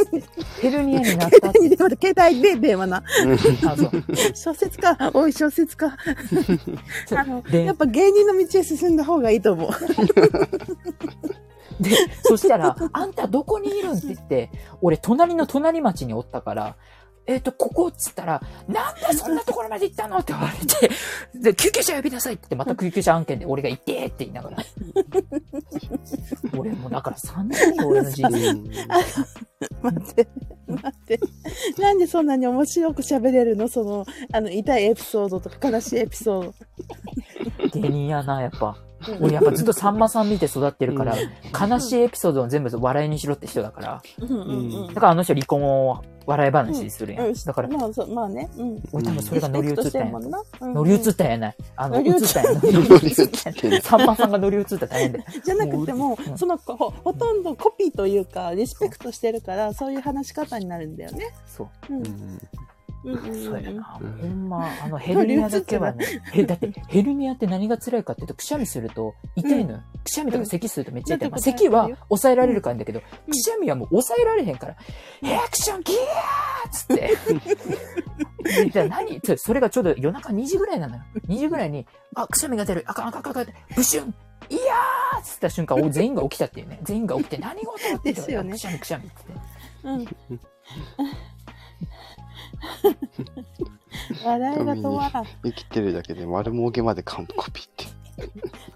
[0.60, 1.76] ヘルニアになったって。
[1.76, 3.02] 携帯で電話な。
[3.66, 3.90] あ、そう。
[4.34, 4.96] 小説家。
[5.14, 5.96] おい、小説家。
[7.16, 9.70] あの、でやっぱ芸人の道へ進んだ方がいいと思う。
[11.80, 11.90] で、
[12.22, 14.50] そしたら、あんたどこにいるんって言って、
[14.80, 16.76] 俺隣の隣町におったから、
[17.26, 20.18] えっ、と、ここっつったら、なんでそんなところまで行ったの？
[20.18, 20.90] って言われて、
[21.38, 24.56] で、救急車呼びなさいって言って、また救急車案件で俺が行ってって言いながら。
[26.56, 28.10] 俺もうだから3年よ、俺の
[29.82, 30.28] 待って、
[30.68, 31.20] 待って。
[31.78, 33.68] なんでそんなに面白く喋れるの？
[33.68, 36.54] その、あの、痛いエピソードとか悲しいエピソード。
[37.80, 38.76] 芸人やな、やっぱ。
[39.20, 41.16] 俺やっぱずっとさんまさん見て育ってるから、
[41.58, 44.02] 悲しいエピソードを全部笑いにしろって人だから。
[44.88, 47.26] だからあの人離婚を笑い話にするやん。
[47.26, 48.48] うんだから、まあ、そうまあね。
[48.56, 48.82] うん。
[48.92, 50.30] 俺多分それが乗り移ったんやもん
[50.74, 51.56] 乗り移ったんやない。
[51.76, 52.52] あの、乗り移ったんや。
[52.54, 55.24] 乗り乗り移ってる さんまさんが乗り移ったら大変で。
[55.44, 61.28] じゃなくてもう、んそのほ、ほとんどコピーというか、リスペクトしてるから、そういう話し方になるんだよね。
[61.46, 61.92] そう。
[61.94, 62.02] うん。
[63.14, 63.98] そうやな。
[64.00, 66.04] うんほんま、あの、ヘルニアだけはね、
[66.34, 69.80] え、だって、ヘルニアって何が辛いかっていうと、くしゃみすると痛いのよ。
[70.04, 71.30] くしゃみとか咳するとめっちゃ痛い。
[71.36, 74.76] 咳は抑えられるからんだけど、うんくしゃみはもう抑えられへんから、
[75.22, 78.64] ヘアクションギャーっつって。
[78.64, 79.16] でじゃあ何？
[79.16, 81.02] ってそれがちょうど夜中2時ぐらいなのよ。
[81.28, 82.84] 2時ぐらいに、あ、くしゃみが出る。
[82.86, 83.54] あかんあかんあかんあかん。
[83.74, 84.14] ブシュン
[84.48, 86.78] いやーっつった瞬間、お 全員が起きたっていうね。
[86.82, 87.72] 全員が起きて、何事？
[87.72, 89.16] って言ってですよねくしゃみくしゃみって。
[89.84, 90.07] うん。
[94.24, 95.24] 笑いが止まらん。
[95.42, 97.86] 生きてるだけで丸儲けまで完コピって。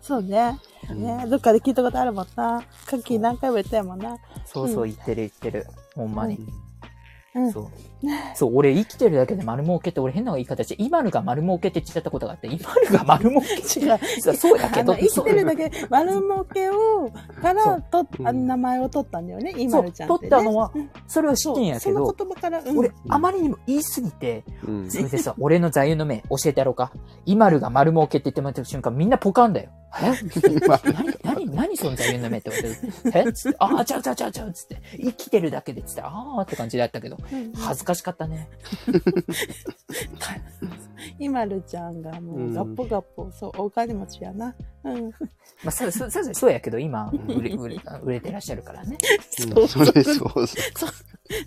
[0.00, 0.58] そうね。
[0.90, 2.62] うんね、どっかで聞いたことあるもんな。
[2.86, 4.18] カッキー何回も言ったやもんな。
[4.44, 5.66] そうそう、言ってる言ってる。
[5.94, 6.36] ほんまに。
[6.36, 6.69] うん。
[7.52, 7.68] そう。
[8.34, 13.98] そう、俺生きてるだけで丸儲けって、俺変な言い方して、イマルが丸儲けって言っちゃったことがあって、イマルが丸儲け違う。
[14.20, 17.10] そうそうやけど生きてるだけけ、丸儲けを、
[17.40, 20.28] から、と、うんあの名前を取ったんだよね、イマルちゃんって、ね。
[20.28, 24.90] 取ったのはうん、それは知ってんやけそのど、言葉から、うん、俺、あまりにも言いすぎて、うん。
[24.90, 26.92] それでさ、俺の座右の銘教えてやろうか。
[27.26, 29.70] イマルが丸儲けって言ってもらった瞬間、みんなポカンだよ。
[29.98, 30.12] え？
[31.24, 32.76] 何、何、何その座右の銘って言わ
[33.12, 33.28] れて。
[33.28, 33.32] え？
[33.32, 38.48] つって、ああ、ちゃうちゃうちゃうちゃうつって、生きてるだけでっつって、ああって感じだったけど、うん恥ずかしかったね。
[41.18, 44.54] イマルちゃんがもうガッポガッポ、そう、お金持ちやな。
[44.84, 45.10] うん。
[45.10, 45.10] ま
[45.66, 48.96] あ、そう、そう、そうそうやけど、今、うん売れ、売れ、売れてらっしゃるからね。
[49.56, 50.90] うんそれそうそう。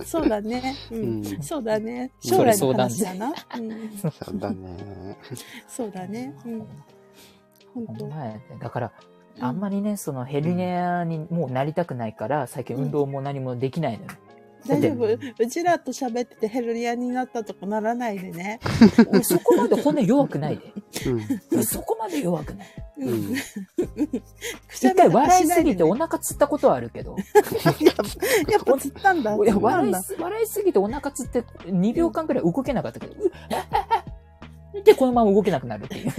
[0.06, 0.76] そうだね。
[0.92, 1.44] ううんん。
[1.44, 2.12] そうだね。
[2.22, 3.34] そ将来のれ相談話だな。
[3.58, 3.98] うん。
[4.00, 5.18] そうだね。
[5.68, 6.34] そうだね。
[6.46, 6.68] うん。
[7.74, 8.06] 本当。
[8.06, 8.92] ほんまやねだから、
[9.40, 14.10] あんまりね、そのヘルニアにもうなりたくないから、最近運動も何もできないのよ。
[14.66, 15.06] 大丈夫？
[15.40, 18.60] うちらと喋っててヘルニアになったとかならないでね。
[19.10, 21.10] 俺 そこまで骨弱くないで。
[21.12, 21.22] うん。
[21.52, 22.68] 俺そこまで弱くない。
[23.00, 23.36] ううんん。
[24.72, 29.36] 一回笑いすぎてお腹つったことはあるけど、やっぱ、やっぱ釣ったんだ。
[29.36, 33.32] 笑いす、笑いすぎてお腹つって2秒間くらい動けなかったけど、うっ
[34.84, 36.10] で、このまま動けなくなるっていう。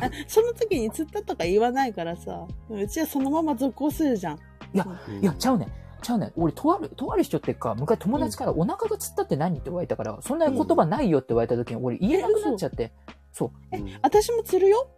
[0.00, 4.36] あその時に釣ったとか言わないからさ、うちはそのまま続行するじゃん。
[4.36, 4.38] い
[4.78, 4.86] や、
[5.22, 5.72] いや、ちゃうねん。
[6.02, 6.32] ちゃうねん。
[6.36, 12.92] 俺、とある、とある人っていうか、昔友達からお腹がつったって何って言われたから、そんな言葉ないよって言われた時に、俺言えなくなっちゃって。
[13.32, 13.76] そう。
[13.76, 14.88] うん私も釣るよ。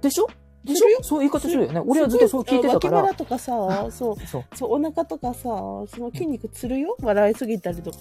[0.00, 0.26] でしょ？
[0.66, 1.80] そういう言い方するよね。
[1.86, 3.14] 俺はずっとそう聞いてたから脇腹。
[3.14, 4.56] とかさ、そう、そう。
[4.56, 6.96] そう、お腹とかさ、その筋肉つるよ？
[7.02, 7.96] 笑いすぎたりとか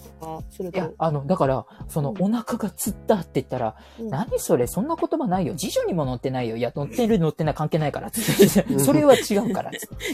[0.50, 5.56] するいやと。、あの、だから、その、うんお腹がつったって言ったら、うん何それ、そんな言葉ないよ。
[5.56, 6.56] 辞書にも載ってないよ。
[6.56, 8.10] いや、載ってる載ってない関係ないから。
[8.80, 9.72] それは違うから。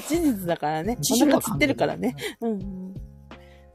[0.08, 0.98] 事実だからね。
[1.14, 2.16] お腹つってるからね。。
[2.42, 2.94] うんうん。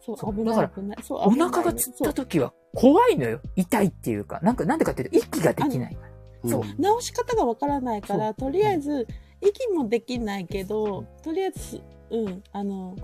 [0.00, 0.56] そう、そう危ない。
[0.56, 3.40] だから危ないそうお腹がつった時は怖いのよ。
[3.56, 4.40] 痛いっていうか。
[4.42, 6.13] なんか、なんでかっていうと、息ができないから。
[6.46, 9.06] そう、直し方がわからないから、とりあえず、
[9.40, 11.80] 息もできないけど、とりあえず、
[12.10, 12.96] うん、あの、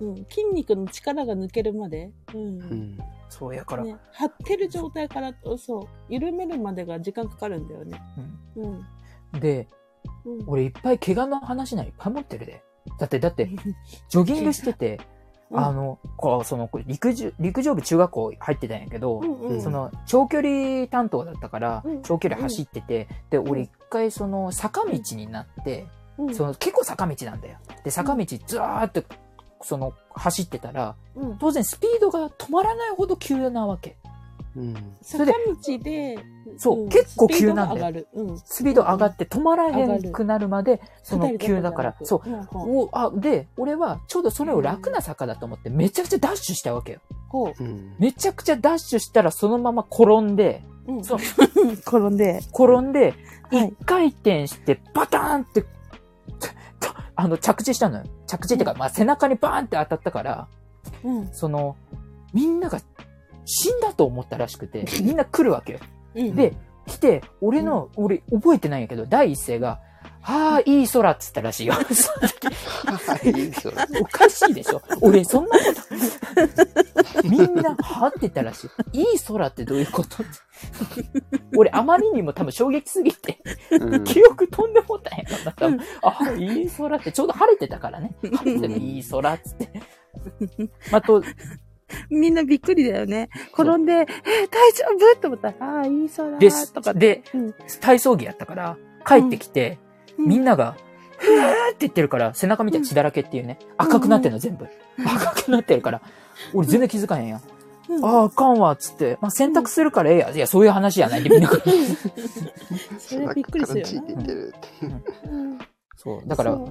[0.00, 2.40] うん、筋肉の力が抜けるまで、うん。
[2.40, 2.98] うん。
[3.28, 3.84] そうやから。
[3.84, 8.00] ね、張ってる状態から、そう、緩めるまでが時間かかるんだよね。
[8.56, 8.86] うん
[9.34, 9.40] うん。
[9.40, 9.68] で、
[10.24, 10.44] うん。
[10.46, 11.88] 俺いっぱい怪我の話ない？
[11.88, 12.62] っぱい持ってるで。
[12.98, 13.48] だって、だって、
[14.08, 15.00] ジョギングしてて、
[15.54, 25.86] あの、こう、その、陸上、陸上部中学校入ってたんやけど、うんうん、その、長距離担当だったからうん、長距離走ってて、で、俺一回その、坂道になって、
[26.18, 27.58] うん、その、結構坂道なんだよ。
[27.84, 29.04] で、坂道ずーって、
[29.62, 33.96] その、走ってたら、うん、当然スピードが止まらないほど急なわけ。
[34.56, 34.96] うん。
[35.00, 35.32] 坂道
[35.78, 36.18] で、
[36.58, 38.04] そうん結構急なんだよ。
[38.04, 38.28] スピードが上がる。
[38.28, 38.38] うん。
[38.38, 42.28] スピード上がって止まらへんくなるまで、その急だから、そう。
[42.28, 47.00] うん、おあで、俺はちょうどそれを楽な坂だと思って、めちゃくちゃダッシュしたわけよ。
[47.28, 47.64] こう。
[47.64, 47.94] ん。
[47.98, 51.18] めちゃくちゃダッシュしたらそのまま転んで、う、うん、そう。
[51.86, 53.14] 転んで、転んで、
[53.50, 53.68] はい。
[53.68, 55.64] 一回転して、バターンって、
[57.14, 58.04] あの、着地したのよ。
[58.26, 60.48] 着地っていうか、まあ、背中にバーンって当たったから、
[61.04, 61.76] うん、その、
[62.32, 62.80] みんなが
[63.44, 65.78] 死んだと思ったらしくて、みんな来るわけよ。
[66.14, 66.36] うん。
[66.36, 66.54] で、
[66.86, 69.80] 来て、俺の、俺、覚えてないんやけど、第一声が、
[70.20, 71.74] はあ、いい空っつったらしいよ。
[74.00, 75.64] おかしいでしょ俺、そんなこ
[77.22, 79.00] と、みんな、はって言ったらしい。
[79.00, 80.18] いい空ってどういうこと
[81.56, 83.38] 俺、あまりにも多分衝撃すぎて、
[83.72, 85.86] うん記憶飛んでもったんやから、多うん分。
[86.02, 88.14] あ、いい空って、ちょうど晴れてたからね。
[88.22, 89.72] 晴れてるいい空っつって。
[90.92, 91.22] あと、
[92.10, 93.28] みんなびっくりだよね。
[93.52, 94.06] 転んで、えー
[94.50, 94.84] 大丈
[95.14, 95.20] 夫？
[95.20, 96.94] と思ったら、ああー、いい空ですとか。
[96.94, 98.76] で、うん、体操着やったから、
[99.06, 99.78] 帰ってきて、
[100.18, 100.76] みんなが、
[101.18, 103.58] ふわーって言ってるから、背中見たら血だらけっていうね。
[103.76, 104.66] 赤くなってんの、全部。
[105.04, 106.02] 赤くなってるから。
[106.52, 107.38] 俺全然気づかへんやん。
[107.88, 109.18] うんああ、あかんわ、つって。
[109.20, 110.30] まあ、洗濯するからええや。
[110.30, 111.50] いや、そういう話やないで、みんな。
[112.98, 114.54] それびっくりするよ背中から血出てる
[115.30, 115.58] うん。
[115.96, 116.28] そう。
[116.28, 116.68] だから、そ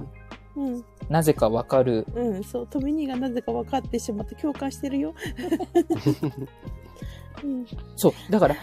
[0.56, 2.06] ううん、なぜかわかる。
[2.14, 5.14] うん、そう、トミニーがなぜか分かってしまって共感してるよ。
[7.42, 8.12] うん、そう。
[8.30, 8.56] だから、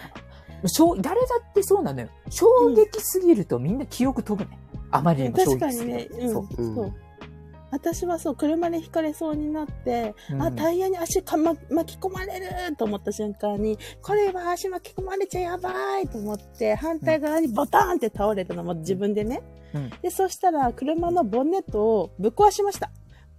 [0.65, 2.09] しょう誰だってそうなのよ。
[2.29, 4.59] 衝撃すぎるとみんな記憶飛ぶね。
[4.91, 6.17] あまりにも衝確か撃すぎにね、る。
[6.19, 6.47] うん、そう。
[6.57, 6.93] うんそう。
[7.71, 19.41] 私はそう、車でひかれそうになって、うんあ、タイヤに足か、ま、巻き込まれると思った瞬間に、これは足巻き込まれちゃやばいと思って、反対側にボターンって倒れたのも自分でね。
[19.73, 22.89] うんで、そしたら車のボンネットをぶっ壊しました。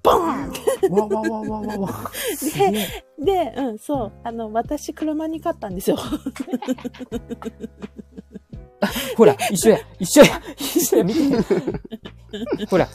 [0.03, 0.53] ボーン
[0.93, 2.11] わわわわわわ。
[2.37, 4.13] すげえで、うん、そう。
[4.25, 5.99] あの、私、車に勝ったんですよ。
[9.17, 11.21] ほら、一緒や、一緒や、一緒や、見て。
[12.69, 12.89] ほら、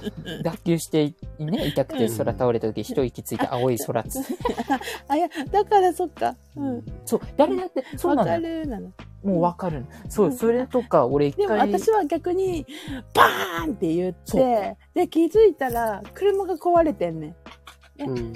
[0.43, 4.19] 脱臼して、ね、痛くて空倒れた時、一息ついて青い空っつ。
[5.07, 6.35] あ、いや、だからそっか。
[6.55, 6.85] うん。
[7.05, 8.63] そう、誰だって、そうわかなのよ。
[8.63, 8.91] るなの。
[9.23, 9.85] もうわかる。
[10.09, 12.65] そう、それとか、俺一でも回、私は逆に、
[13.13, 18.09] バーンって言って、で、気づいたら、車が壊れてんねん。
[18.09, 18.33] うん。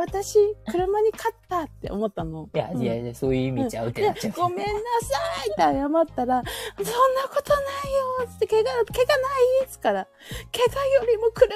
[0.00, 0.38] 私、
[0.70, 2.48] 車に勝ったって思ったの。
[2.54, 4.32] いや、うんいやいや、そういう意味ちゃうってでなっちゃう。
[4.34, 4.72] ごめんなさ
[5.46, 6.42] いって謝ったら、
[6.76, 7.92] そんなことない
[8.22, 9.28] よつって、怪我、怪我な
[9.62, 10.06] いっつから、
[10.52, 11.54] 怪我よりも車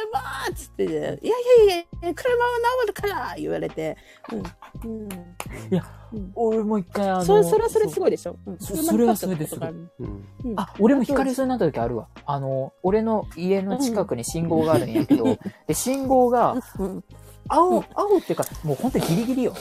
[0.51, 2.51] っつって、いやいやいや、車は
[2.83, 3.97] 治るから言われて、
[4.85, 4.91] うん。
[4.91, 5.09] うん。
[5.71, 8.37] いやうん、俺も一回あの、それ、それはそれすごいでしょ。
[8.47, 10.25] うん、そう車に勝ったことがあるうん。
[10.45, 12.09] うんあ、俺も引かれそうになった時あるわ。
[12.25, 15.37] あの、俺の家の近くに信号があるんやけど、
[15.67, 17.05] で、信号が、うん。
[17.49, 19.55] 青、うん青っていうか、もう本当にギリギリよ。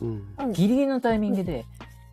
[0.00, 0.34] うん。
[0.38, 1.64] うんギリギリのタイミングで、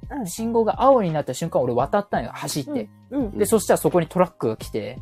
[0.09, 2.89] うん信号が青になった瞬間、俺渡ったんよ、走って。
[3.11, 3.37] うん。
[3.37, 4.99] で、そしたらそこにトラックが来て。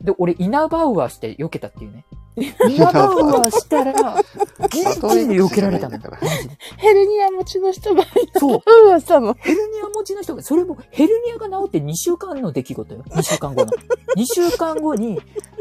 [0.00, 2.06] で、俺、イナバウアーして避けたっていうね。
[2.36, 3.92] イナバウアーしたら、
[4.70, 5.98] ギリギリで避けられたの。
[5.98, 8.02] だからマジでヘルニア持ちの人が、
[8.38, 8.62] そう。
[8.84, 9.34] うわ、したの。
[9.34, 13.02] ヘルニア持ちの人が、それもヘルニアが治って2週間の出来事よ。
[13.08, 13.72] 2週間後の。
[14.16, 15.20] 2週間後に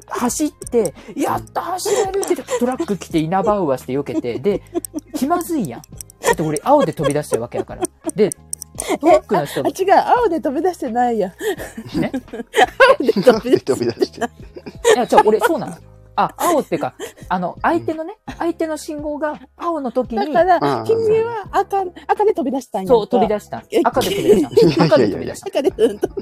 [0.10, 4.62] 走って、やった走れるってトラック来て稲葉ウアして避けて、で、
[5.16, 5.82] 気まずいやん。
[6.22, 7.84] だって俺青で飛び出してるわけやから。
[8.16, 8.30] で、
[9.00, 11.34] トラックの人違う、青で飛び出してないや。
[11.96, 12.12] ね？
[13.28, 14.20] 青で飛び出して。
[14.20, 15.78] いや、じゃ俺そうなの。
[16.20, 16.96] あ、青ってか、
[17.30, 22.88] あの、相手のね、相手の信号が青の時に、だからあ、君は赤、赤で飛び出したんや。
[22.90, 23.80] そう、飛び出したえ。
[23.84, 24.84] 赤で飛び出した。
[24.84, 25.48] 赤で飛び出した。
[25.48, 25.74] 赤で。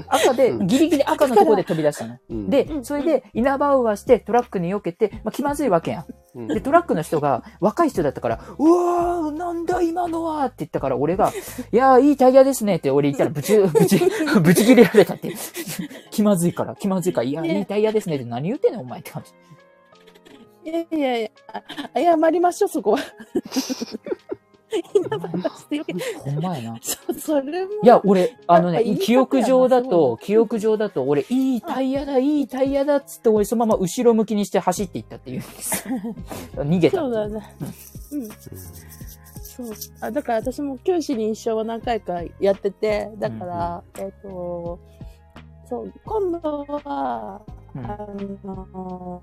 [0.06, 2.16] 赤で、ギリギリ赤のところで飛び出したの。
[2.30, 6.06] うん、でう、んそれで、イナバウアーしてトラックに避けて、まあ、気まずいわけや
[6.46, 11.32] で、トラックの人が若い人だったから、うわー、なんだ今のはって言ったから、俺が、
[11.72, 13.98] いやー、いいタイヤですねって俺言ったら、ぶち、ぶち、
[14.40, 15.34] ぶち切れられたって。
[16.10, 19.32] 気まずいから、気まずいから、いや、ねいいタイヤですねって何言ってんのお前って感じ。
[20.68, 21.62] いやいやいや、あ
[21.94, 22.98] 謝りましょう、そこは。
[26.82, 27.72] そそれも。
[27.82, 35.88] いや、俺、あのね記憶上だと、記憶上だと、俺、いいタイヤだ、いいタイヤだっつって、俺そのまま後ろ向きにして走っていったっていうんです。
[36.54, 36.98] 逃げた。
[36.98, 37.56] そうだね。
[38.12, 38.28] うん。
[38.28, 39.66] そう。
[40.00, 44.78] あだから私も教師に一生は何回かやってて、だから、えっ、と、
[45.68, 47.40] そう、今度は、
[47.74, 47.96] うんあ
[48.44, 49.22] の、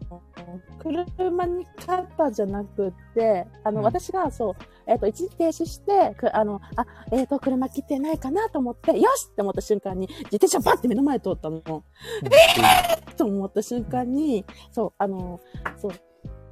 [1.17, 4.53] 車にカッターじゃなくって、あの、うん私が、そう、
[4.87, 11.61] えっ、と、一時停止して、くあの、あ、えっ、と、車来てないかなと思って、よしって思った瞬間に、自転車バッて目の前通ったの。
[11.65, 15.39] えーと思った瞬間に、そう、あの、
[15.77, 15.91] そう、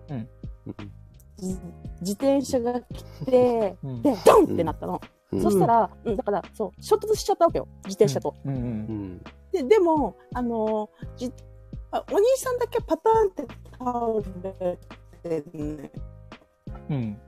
[0.09, 0.29] うん
[1.37, 1.57] じ
[2.01, 5.01] 自転車が来て、うんで、ドンってなったの。
[5.31, 7.67] うんそしたら、うん、だから、そう、衝突しちゃったわけよ。
[7.85, 8.35] 自転車と。
[8.45, 8.57] うんう。
[8.57, 8.65] うん
[9.15, 11.33] んで、でも、あの、じ
[11.93, 14.67] あお兄さんだけパターンって倒
[15.23, 15.91] れてね。
[16.89, 17.21] うん。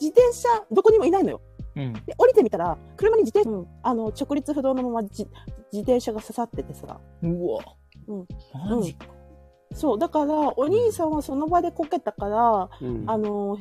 [0.00, 1.40] 自転車、どこにもいないのよ。
[1.76, 1.92] うん。
[1.92, 5.28] で、降りてみたら、車に自転車、うんあの、直立不動のまま自
[5.72, 7.00] 自転車が刺さっててさ。
[7.22, 7.64] うわ。
[8.08, 8.26] うん。
[8.76, 9.06] マジか。
[9.72, 13.56] そう、だから、お兄さんはその場でこけたから、うんあの、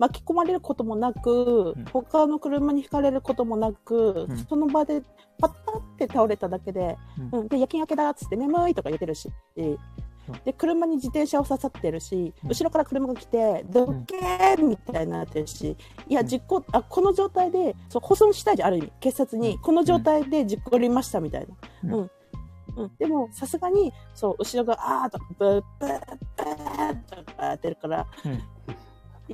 [0.00, 1.84] 巻き込まれることもなく、うん。
[1.92, 4.36] 他の車にひかれることもなく、うん。
[4.48, 5.02] その場で
[5.38, 6.96] パッタって倒れただけで、
[7.32, 7.48] ううん。
[7.48, 9.76] で、夜勤明けだっつって眠いとか言ってるし、で
[10.44, 12.48] で、車に自転車を刺さってるし、うん。
[12.48, 15.76] 後ろから車が来て、どけーみたいになってるし、
[16.08, 16.26] いや、うん。
[16.26, 19.58] 実行、あ、この状態で、そう、保存したいじゃん、ある意味、警察に、うん。
[19.58, 21.46] この状態で事故りましたみたい
[21.82, 21.94] な。
[21.96, 22.04] ううん。
[22.04, 22.10] ん。
[22.76, 26.00] うん、でも、さすがに、そう、後ろが、あーとか、ブー、ブー、
[26.36, 28.40] ブーとかやってるから、うん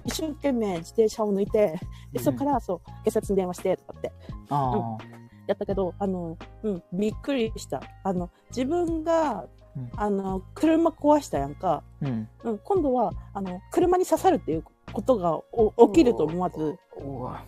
[0.04, 1.78] 一生懸命自転車を抜いて、で、
[2.14, 4.12] うんそこから、そう、警察に電話して、とかって、
[4.50, 5.26] ああ。
[5.46, 7.80] やったけど、あの、うん、びっくりした。
[8.02, 11.82] あの、自分が、うんあの、車壊したやんか。
[12.00, 12.28] うん。
[12.44, 16.78] うん、今度は、あの、車に刺さるっていうことがお起きると思わず。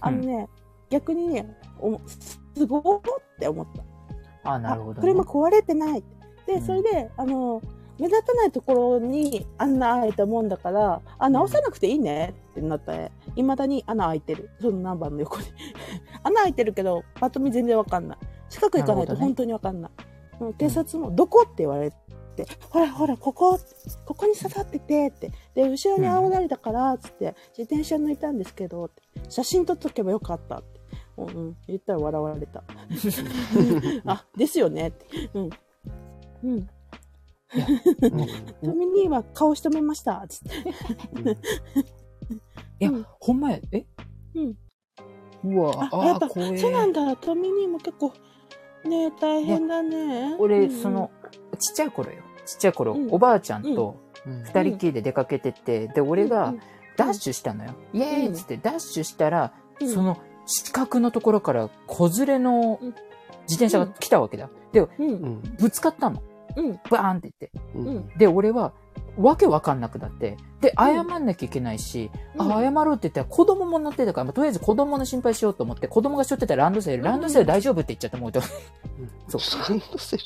[0.00, 0.48] あのね、
[0.90, 3.02] 逆にね、おすごーっ
[3.40, 3.66] て思っ
[4.44, 4.50] た。
[4.50, 5.12] ああ、なるほど、あね。
[5.12, 6.04] 車壊れてない。
[6.46, 7.62] で、うんそれで、あの、
[7.98, 13.10] 目立たないところに穴開いたもんだから、あ、直さなくていいねってなったね。
[13.34, 14.50] 未だに穴開いてる。
[14.60, 15.46] そのナンバーの横に。
[16.22, 18.18] 穴開いてるけど、パッと見全然わかんない。
[18.48, 19.90] 近く行かないと本当にわかんない。
[20.40, 23.58] うん警察も、どこって言われて、ほらほら、ここ、
[24.06, 25.32] ここに刺さってて、って。
[25.54, 28.90] で、後ろに煽られたから、つって、自転車抜いたんですけど、
[29.28, 30.80] 写真撮っとけばよかったって。
[31.16, 32.62] うん、うん、言ったら笑われた。
[34.06, 35.06] あ、ですよねって。
[35.34, 35.50] うん。
[36.44, 36.68] うん。
[38.62, 40.24] トミ兄は顔しとめました。
[40.28, 41.30] つって。
[42.80, 43.58] いやうん、ほんまや。
[43.72, 43.86] え？
[44.34, 45.54] うん。
[45.54, 47.16] うわ、あ、やっぱ、怖えそうなんだ。
[47.16, 48.12] トミ兄も結構、
[48.84, 50.36] ね大変だね。
[50.38, 51.10] 俺、うんその、
[51.58, 52.22] ちっちゃい頃よ。
[52.44, 53.96] ちっちゃい頃、うんおばあちゃんと
[54.26, 56.60] うん二人っきりで出かけてて、で、俺がうん
[56.96, 57.74] ダッシュしたのよ。
[57.92, 62.94] イエーイっつってダッシュしたら、うんその四角のところから子連れのうん
[63.42, 64.50] 自転車が来たわけだ。
[64.72, 64.86] で、
[65.58, 66.22] ぶつかったの。
[66.56, 66.72] うん。
[66.90, 67.60] バーンって言って。
[67.74, 68.72] うんうんで、俺は、
[69.16, 70.36] わけわかんなくなって。
[70.60, 78.40] で、謝んなきゃいけないし、うんあ、謝ろうって言ったら子供も乗ってたから、まあとりあえず子供の心配しようと思って、子供がしょってたランドセル、ランドセル大丈夫って言っちゃってもうと。
[79.28, 80.24] そうランドセル。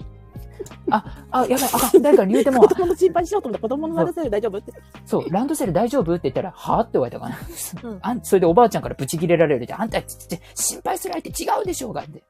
[0.91, 4.73] あ、あ、やばい、あ誰かに言うても子、供の心配しようと思った子供のランドセル大丈夫って。
[5.07, 7.39] そう、ランドセル大丈夫って言ったら、はぁって言われたかな。
[7.83, 12.23] うんあんそれでおばあちゃんからブチ切れられるで、あんた、ちち心配する相手違うでしょうがって。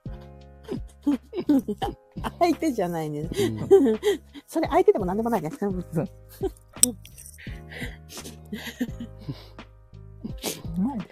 [2.39, 3.21] 相手じゃないね。
[3.21, 3.29] うん
[4.47, 5.51] それ相手でも何でもないね。
[5.61, 5.85] うん
[10.79, 11.05] なんで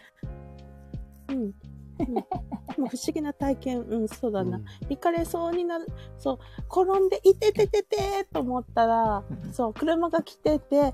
[1.29, 1.55] うん。
[2.77, 4.61] 不思議な体験、うん、そうだな。
[4.89, 5.87] 行かれそうになる、
[6.19, 6.39] そう、
[6.83, 10.93] 転んで、いててててと思ったら、うんそう、車が来てて、うわ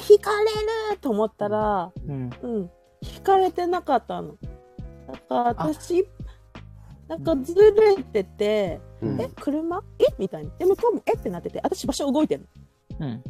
[0.00, 2.30] ー、引かれると思ったら、うん。
[2.42, 2.70] うん、
[3.02, 4.36] 引かれてなかったの。
[5.06, 6.08] だから私、
[7.08, 7.72] なんかずれ
[8.02, 9.82] てて、うんえ、車？
[9.98, 10.04] え？
[10.18, 10.50] みたいな。
[10.58, 12.46] で、向こうもえってなってて、私場所動いてる
[13.00, 13.22] うん。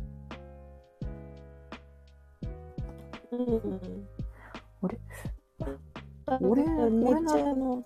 [3.32, 3.38] の。
[3.38, 3.80] うん。
[4.82, 4.98] 俺
[6.40, 7.84] 俺、俺めっちゃ俺あの、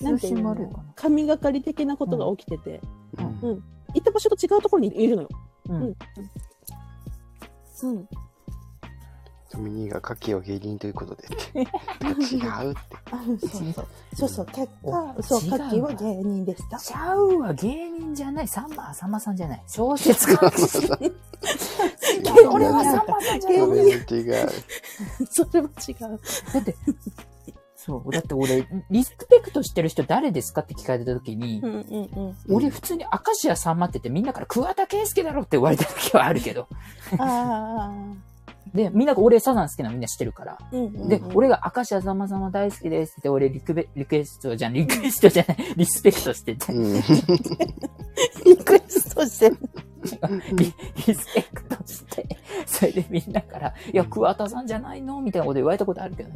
[0.00, 0.84] なんていうの？
[0.94, 2.80] 神がかり的なことが起きてて、
[3.18, 3.64] うんうん。
[3.94, 5.28] 行った場所と違うところにいるのよ。
[5.68, 5.84] ううんん。
[7.82, 8.08] うん。
[9.50, 11.58] トミニーが牡蠣を芸人ということでって。
[11.58, 12.80] 違うって。
[13.10, 13.86] あそうそう。
[14.14, 14.46] そうそう。
[14.46, 16.78] 結果、おそう、違うカッキーは芸人でした。
[16.78, 18.48] ちゃうわ、芸人じゃない。
[18.48, 19.62] さんま、さんまさんじゃない。
[19.66, 20.38] 小説家。
[22.48, 23.58] 俺はさんまさんじゃない。
[23.58, 24.04] それも違う。
[25.30, 26.20] それは違う。
[26.54, 26.76] だって、
[27.74, 28.12] そう。
[28.12, 32.54] だって俺、リスペクトしてる人誰ですかって聞かれた時に、うんうんうん。
[32.54, 36.68] 俺普通に明石家さんまって言ってみんなから桑田佳祐だろって言われた時はあるけど。
[37.18, 38.29] ああ。
[38.74, 40.58] で、みんなが俺サザン好きなのみんな知ってるから。
[40.72, 41.08] うんうんうん。
[41.08, 46.94] で、俺が明石家さんまさんま大好きですって俺リクベリクエストじゃん、リクエストじゃない、リスペクトしてて、うん。
[48.44, 49.56] リクエストしてる。
[50.54, 50.72] リ
[51.06, 52.26] リスペクトして、
[52.64, 55.20] それでみんなから、いや、桑田さんじゃないの？
[55.20, 56.30] みたいなこと言われたことあるけど、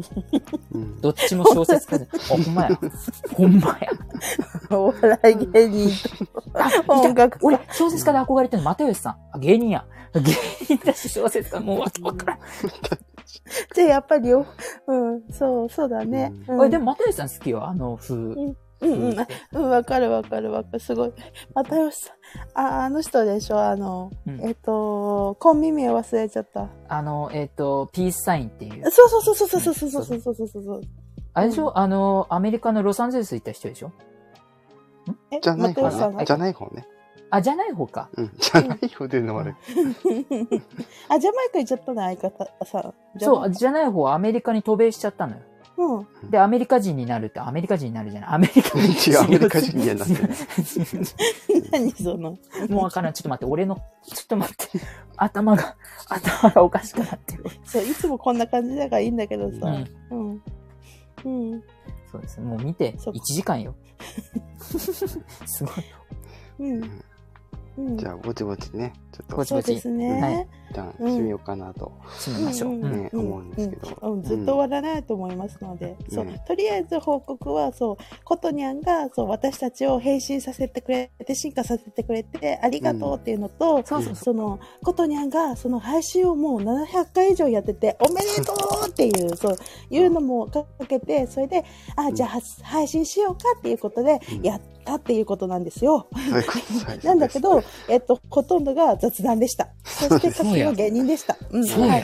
[0.73, 1.01] うん。
[1.01, 2.79] どっちも小説家で、あ、ほんまや。
[3.33, 3.89] ほんまや。
[4.77, 5.91] お笑い芸人
[6.55, 9.17] あ、と音楽俺、小説家で憧れてるの、又吉さん。
[9.33, 9.85] あ、芸人や。
[10.15, 10.33] 芸
[10.77, 12.39] 人だし小説家、もうわけわからん。
[13.75, 14.47] じゃあやっぱりよ、
[14.87, 16.33] うん、そう、そうだね。
[16.49, 18.15] うん俺、でも、又吉さん好きよ、あの風。
[18.15, 18.19] う
[18.51, 20.81] んうん、あうん、わかるわかるわかる。
[20.81, 21.13] すごい。
[21.55, 22.61] 又吉さん。
[22.61, 23.59] あ、あの人でしょ？
[23.59, 26.69] あの、うんえっと、コンビ名忘れちゃった。
[26.89, 28.91] あの、えっ、と、ピースサインっていう。
[28.91, 30.81] そうそうそうそうそうそうそうそうそうそうそう。
[31.33, 31.79] あれでしょ？
[31.79, 33.91] あの、アメリカのロサンゼルス行った人でしょ？
[33.91, 34.14] え、
[35.43, 36.25] じゃない又吉さんが方ね。
[36.27, 36.87] じゃない方ね。
[37.31, 38.11] あ、じゃない方か。
[38.17, 38.33] うん。
[38.39, 39.57] じゃない方でいうのもある。
[41.09, 42.95] あ、ジャマイカ行っちゃったね、相方さ。
[43.19, 45.43] そう、じゃない方はアメリカに渡米しちゃったのよ。
[45.77, 45.83] う。
[46.23, 46.31] うん。
[46.31, 48.31] で、アメリカ人になるって、アメリカ人になるじゃない。
[48.31, 49.11] アメリカ人。
[49.11, 50.31] 違うアメリカ人にはなってない
[51.73, 52.39] 何その？
[52.69, 53.13] もうわからん。
[53.13, 53.83] ちょっと待って、俺の、ちょ
[54.23, 54.69] っと待って。
[55.17, 55.77] 頭が、
[56.09, 57.45] 頭がおかしくなってる。
[57.65, 59.57] そう、いつもこんな感じだからいいんだけどさ。
[60.11, 60.43] うん。
[61.25, 61.51] うん。
[61.53, 61.63] うん。
[62.15, 62.41] そうです。
[62.41, 63.75] もう見て、そう1時間よ。
[65.47, 65.75] すごい。
[66.61, 67.05] うん。
[67.77, 67.97] うん。
[67.97, 70.21] じゃあ、ぼちぼちね、ちょっとぼちそうですね。
[70.21, 70.49] はい。
[70.71, 71.93] 一旦締めようかなと。
[72.19, 72.77] 締めましょう。
[72.77, 74.21] ね思うんですけど。
[74.23, 76.15] ずっと終わらないと思いますので、うん。
[76.15, 76.25] そう。
[76.25, 76.43] ね。
[76.47, 77.97] とりあえず報告はそう。
[78.25, 84.15] ことにゃんがそう私たちを変身させてくれて進化させてくれてありがとうっていうのと、そうそうそう。
[84.17, 88.53] そのことにゃんがその配信をもう700回以上やってておめでと
[88.87, 89.57] うっていうそう。
[89.91, 91.65] いうのもかけてそれで
[91.97, 94.43] あじゃあ配信しようかっていうことでうん。
[94.43, 96.09] やったっていうことなんですよ。
[97.03, 99.69] なんだけど、えっと、ほとんどが雑談でした。
[99.85, 101.37] そして、さっきは芸人でした。
[101.51, 102.03] うんそうや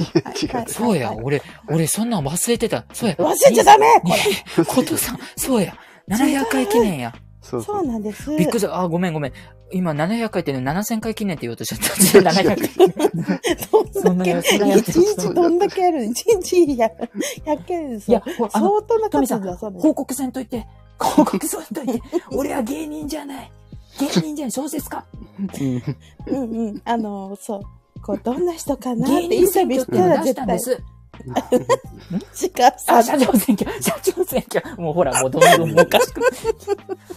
[0.67, 2.85] そうや、はい俺、俺そんなん忘れてた。
[2.93, 3.15] そうや。
[3.17, 4.11] 忘れちゃダメこ
[4.59, 5.77] れ ことさん、そうや。
[6.09, 7.15] 700回記念や。
[7.43, 8.31] そうそうなんです。
[8.37, 8.81] びっくりした。
[8.81, 9.33] あ、ごめんごめん。
[9.73, 12.31] 今700回ってね、7000回記念って言おうとしちゃった。
[12.31, 14.03] 700回。
[14.03, 14.39] どんだけ、
[14.79, 16.91] 一日どんだけやる一日100、
[17.47, 19.57] 100件ですいや、相当な数出さない。
[19.81, 20.67] 報告せんといて。
[21.07, 22.03] 報告せんといて。
[22.33, 23.51] 俺は芸人じゃない。
[23.99, 25.05] 芸人じゃない、小説家。
[26.27, 26.83] うんうん。
[26.85, 27.63] あの、そう。
[28.03, 30.61] こう、どんな人かなっ芸てインタビューしたら絶対
[31.23, 31.67] たんで。
[32.33, 32.45] す。
[32.47, 34.81] しかあ、さ、社長選挙、 社長選挙。
[34.81, 36.21] もうほら、もうどんどんおかしく、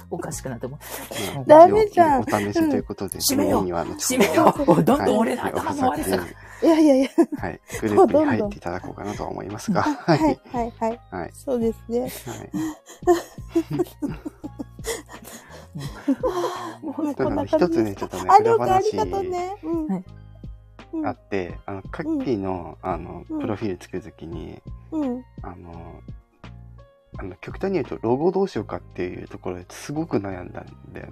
[0.09, 1.47] おかしくなってもう。
[1.47, 4.65] ダメじゃんお試しということで、締めよう締めよう。
[4.81, 6.23] どんどんはい俺の頭の悪さが。
[6.23, 7.59] いやいやいや、はい。
[7.81, 9.81] グループに入っていただこうかなとは思いますが。
[9.81, 9.93] は。
[9.93, 10.99] はいい、はい、はい。
[11.11, 11.31] はい。
[11.33, 12.01] そうですね。
[12.01, 12.09] はい。
[16.83, 19.55] もうこんな感じ一つね、ちょっとね、あ、裏了解あり話がとうね。
[19.63, 20.05] うん。
[21.05, 25.23] あって、あの、カッキーの、あの、うんプロフィール作るときに、うん。
[25.41, 26.01] あの、
[27.17, 31.07] あの、極端に言うと、ロゴどうしようかっていうところですごく悩んだんだよ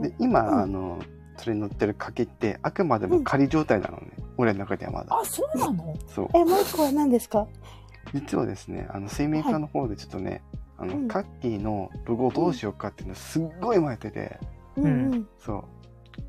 [0.00, 0.08] ね。
[0.08, 0.98] で今、うんあの、
[1.36, 4.12] それに乗ってる柿って、あくまでも仮状態なのね。
[4.36, 5.18] 俺の中ではまだ。
[5.18, 5.96] あ、そうなの？
[6.06, 6.28] そう。
[6.34, 7.46] え、もう一個は何ですか？
[8.12, 10.42] 実はですね、あの、水面下の方でちょっとね、
[10.78, 14.38] あの、うんカッキーのロゴをどうしようかっていうのすっごい迷ってて、
[14.76, 15.28] うんうん。
[15.38, 15.64] そう。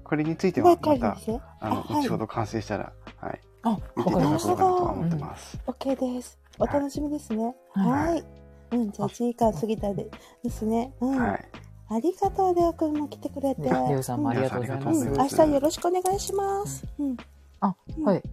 [0.03, 1.17] これについてわはまた
[1.59, 3.41] あの、あはい後ほど完成したら、はい。
[3.63, 4.25] あ、わ見ていただ。
[4.27, 5.57] こうかなとは思ってます。
[5.67, 6.39] OK です。
[6.59, 7.55] お楽しみですね。
[7.73, 8.23] はいはい。
[8.71, 10.09] うん、じゃあ1時間過ぎたで
[10.43, 10.93] ですね。
[11.01, 11.19] うん。
[11.19, 11.45] はい。
[11.88, 13.69] ありがとう、レオくんも来てくれて。
[13.69, 15.07] レオさんもありがとうございまうん、す。
[15.07, 16.86] うん明日よろしくお願いします。
[16.99, 17.17] うん。
[17.59, 18.23] あ、はい。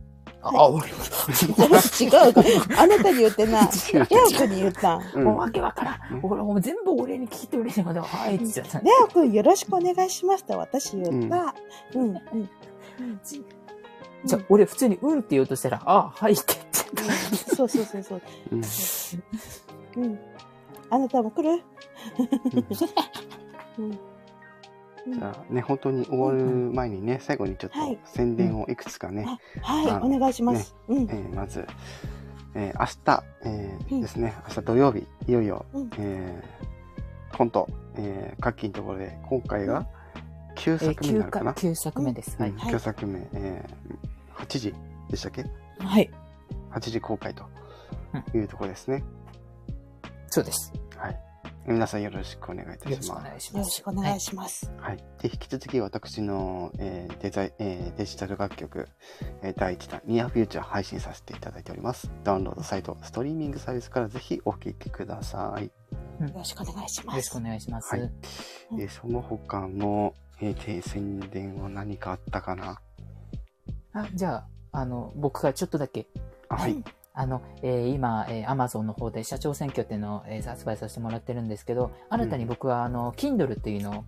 [0.42, 2.42] あ、は俺、違うか。
[2.82, 3.60] あなたに言ってな
[3.92, 6.14] レオくんに言ったもうわけわからん。
[6.14, 8.80] うん俺、もう全部俺に聞いてくれてまで、はいって言っちゃった。
[8.80, 11.54] レオくんよろしくお願いしますって私言った。
[11.94, 12.16] うん、うん。
[12.16, 12.50] うん
[14.24, 17.56] じゃあ、俺普通にうんって言おうとしたら、あ、はいって言っちゃった。
[17.56, 18.22] そうそうそうそう。
[18.52, 18.62] うん
[20.04, 20.18] うん。
[20.90, 21.62] あなたも来る？
[23.78, 23.98] うん。
[25.06, 26.38] うんじゃあね、本当に終わる
[26.72, 29.26] 前にね、最後にちょっとはい宣伝をいくつかね、
[29.60, 30.74] はい、お願いします。
[30.88, 31.06] うんえ。
[31.06, 31.66] ーまず、
[32.54, 39.86] えー明日、えーうんですね、明日土曜日、いよいよ、うんえーコント、えー、カッキーのところで、今回が
[40.56, 42.36] 9えー、作目にな9るかな、か、9作目です。
[42.38, 42.58] はいうん。
[42.58, 44.74] 9作目、えー8時
[45.10, 45.44] でしたっけ？
[45.78, 46.10] はい。
[46.72, 47.44] ?8 時公開と
[48.34, 49.02] いうところですね。
[50.28, 50.72] そうです。
[50.96, 51.20] はい。
[51.66, 53.52] 皆さんよろしくお願いいたします。
[53.56, 54.70] よろしくお願いします。
[54.78, 54.96] はい。
[54.96, 58.88] で、引き続き私の、えーデザイえーデジタル楽曲、
[59.42, 62.10] えー第1弾、ニアフューチャー配信させていただいております。
[62.24, 65.64] ダウンロードサイト、ストリーミングサービスからぜひお聴きください。
[65.64, 65.70] よ
[66.34, 67.14] ろしくお願いします。
[67.14, 67.90] よろしくお願いします。
[67.94, 72.80] はいうんでその他の、えーで宣伝は何かあったかな？
[73.92, 74.34] あ、じゃ
[74.72, 76.08] あ、あの、僕がちょっとだけ、
[76.48, 76.82] あはい。
[77.14, 84.04] あの、えー今、えー、Amazon の方で社長選挙っていうのを、えー発売させてもらってるんですけど、新たに僕は、あの、Kindle っていうのを、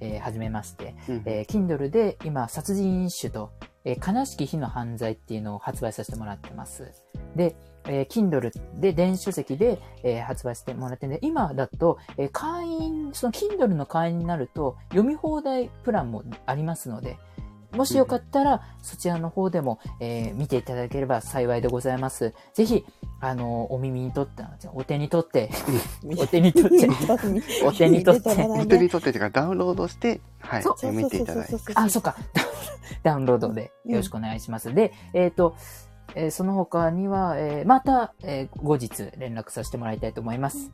[0.00, 3.52] えー始めまして、うんえー Kindle で今、殺人飲酒と、
[3.84, 6.92] えー悲しき日の犯罪っていうのを発売させてもらってます。
[7.36, 7.54] で、
[7.86, 8.50] えー Kindle
[8.80, 17.18] で電子書籍で、えー発売してもらってるんで、今だと、えー会員、その Kindle の会員になると、読み放題プランもありますので、
[17.72, 22.34] もしよかったら、そちらの方でも、えー見ていただければ幸いでございます。
[22.54, 22.84] ぜひ、
[23.20, 25.50] あの、お耳にとって、お手にとって、
[26.18, 26.88] お手にとって、
[27.64, 31.56] お手にとってお手に取ってというか、ダウンロードして、はい見ていただいて。
[31.74, 32.16] あ、そっか。
[33.02, 34.72] ダウンロードでよろしくお願いします。
[34.72, 35.56] で、えっ、と、
[36.14, 40.70] えーその他には、えーまた、えー後日連絡させてもらいたいと思います。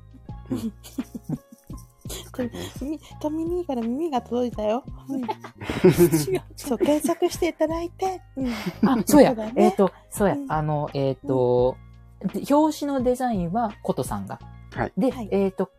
[2.80, 4.84] 耳トミニーから耳が届いたよ。
[5.08, 8.20] うん違う そう、検索していただいて。
[8.36, 8.48] うん。
[8.88, 9.34] あ、そうや。
[9.34, 10.38] ねえっ、と、そうやう。
[10.38, 11.76] んあの、えっ、と、
[12.20, 14.38] で表紙のデザインはことさんが。
[14.74, 15.70] はいで、はいえっ、と、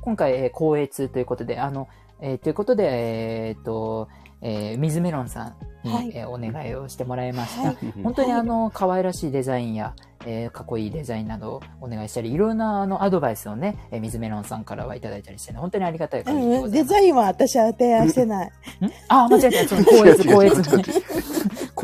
[0.00, 1.88] 今回、えー、光栄ということで、あの、
[2.20, 4.08] えーということで、えっ、と、
[4.46, 5.54] えー水メロンさん
[5.88, 7.68] に、はいえーお願いをしてもらいました。
[7.68, 9.94] はい本当にあの、可愛らしいデザインや、
[10.26, 16.88] えーかっこいいデザインなどをお願いしたり、いろんなあのアドバイスをね、えー水メロンさんからはいただいたりしてね、本当にありがたい限りでうん、ございます。
[16.88, 18.46] デザインは私は提案してない。
[18.84, 18.90] ん？
[19.08, 19.68] あ、間違えた。
[19.68, 21.23] その、光悦、光悦。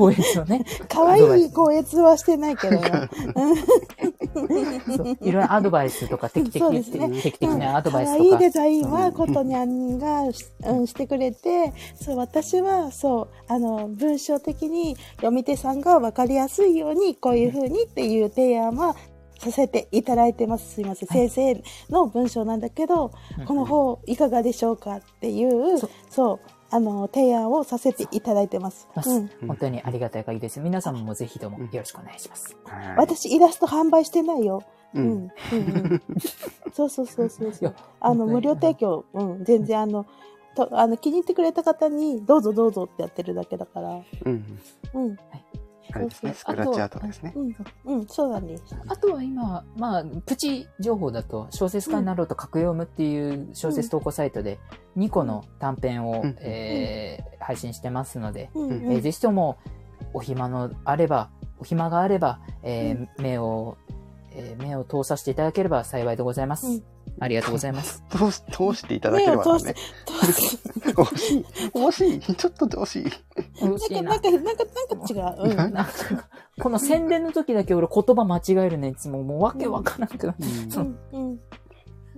[0.09, 0.65] 光悦をね。
[0.89, 3.09] 可愛い高越はしてないけどな。
[4.97, 8.39] そういろいろアドバイスとか、適そう的ね適的なアドバイス可愛いとか。
[8.39, 18.97] デザインはことにゃんがし,、うん、してくれて、そう、私は、そう、あの、文章的に読み手さんが分かりやすいように、こういう風にっていう提案は
[19.41, 20.75] させていただいてます。
[20.75, 21.09] すいません。
[21.09, 26.41] はい先生の文章なんだけど、うんこの方いかがでしょうかっていう、そそうう、
[26.73, 28.89] あの、提案をさせていただいてます。
[28.95, 29.29] ますうん。
[29.49, 30.61] 本当にありがたい限りです。
[30.61, 32.57] 皆さんもぜひともよろしくお願いします。
[32.65, 34.63] はい私、イラスト販売してないよ。
[34.95, 35.11] ううんん。
[35.11, 35.59] うんう
[35.97, 36.03] ん。
[36.73, 37.75] そうそうそうそうそう。
[38.01, 40.07] あの、無料提供、うん、全然あの、
[40.55, 44.01] とあの気に入ってくれた方に、どうぞどうぞってやってるだけだから。
[44.25, 44.45] うん。
[44.95, 45.19] うん、
[45.95, 47.33] あれですね、スクラッチアートですね。
[47.35, 48.65] うん、うん、そうなんです。
[48.89, 54.59] あとは今、まあ、プチ情報だと、小説家になろうと格読むっていう小説投稿サイトで
[54.97, 58.89] 2個の短編を、うんえー配信してますので、うん、えうん。
[58.99, 59.59] ーぜひとも
[60.13, 63.77] お暇のあれば、お暇があれば、えー目を、
[64.33, 66.83] えー目を通させていただければ幸いでございます。
[67.17, 68.03] うんありがとうございます。
[68.11, 69.75] 通し、通していただければね。
[70.07, 71.45] 通し惜しい。
[71.75, 72.35] 惜しい。
[72.35, 73.13] ちょっと惜しい。
[73.63, 74.31] 嬉しいなんなか、。
[74.31, 75.51] なんか、なんか、なんか違う。
[75.51, 75.57] うん。
[75.57, 75.93] なんか
[76.61, 79.23] この宣伝の時だけ俺言葉間違えるね、いつも。
[79.23, 80.45] もうわけわからなくなって。
[80.45, 81.41] うん、うん。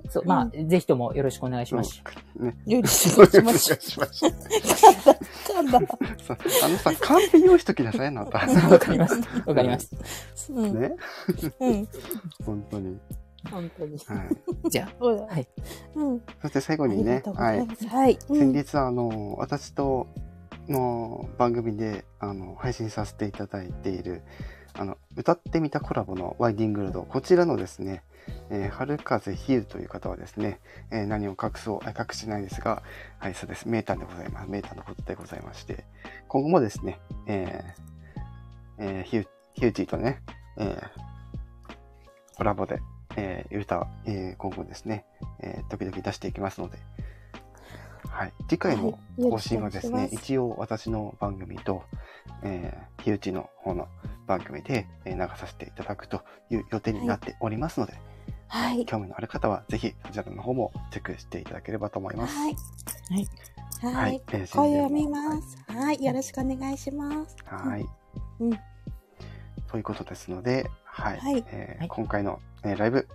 [0.08, 2.02] そう、まあ、ぜひともよろしくお願いします。
[2.36, 2.54] ね。
[2.66, 4.26] よろしくお願いします。
[4.26, 6.24] 噛んだ、噛んだ。
[6.24, 8.38] さあのさ、カンペ用意しときなさい、あなた。
[8.68, 9.48] わかりました。
[9.48, 9.96] わかりました。
[10.52, 10.92] うん、ね。
[11.60, 11.88] うん。
[12.44, 12.98] 本当に。
[13.50, 13.98] 本当に。
[13.98, 14.24] は
[14.64, 14.68] い。
[14.70, 15.26] じゃそうだ。
[15.26, 15.48] はい。
[15.94, 16.22] うん。
[16.40, 17.66] そして最後にね、はい。
[17.88, 18.18] はい。
[18.28, 20.08] うん先日、あの、私と、
[20.68, 24.22] の番組であの配信させていただいている
[24.74, 28.02] あの歌ってみたコラボのワイディングルドこちらのですね、
[28.50, 32.82] えー春風ヒルという方はですね、えー何を隠そうあ隠してないですが
[33.18, 35.84] はいそうです名探でございます名探のことでございまして
[36.28, 40.22] 今後もですね、えーえーヒュヒューティーとね、
[40.58, 41.12] えー
[42.34, 42.80] コラボで、
[43.16, 45.04] えー歌を、えー今後ですね、
[45.40, 46.78] えー時々出していきますので、
[48.08, 51.82] はい、次回のはい更新はですね、よろしくお願いし一応私の番組と、
[52.42, 53.88] えー、ひうちの方の
[54.26, 57.94] 番組で、えー流させていただくという予定になっておりますので、
[58.48, 58.84] はい。
[58.84, 62.36] 興味のある方はぜひそちらの方もチェックしていただければと思います。
[62.36, 62.56] はい。
[63.82, 64.22] ははいい。
[64.32, 65.56] えー声を見ます。
[65.68, 66.04] はい。
[66.04, 67.36] よろしくお願いします。
[67.44, 67.86] はい。
[68.40, 68.50] うん。
[69.68, 71.18] ということですので、はい。
[71.18, 73.08] はいえーはい今回の、えーライブ、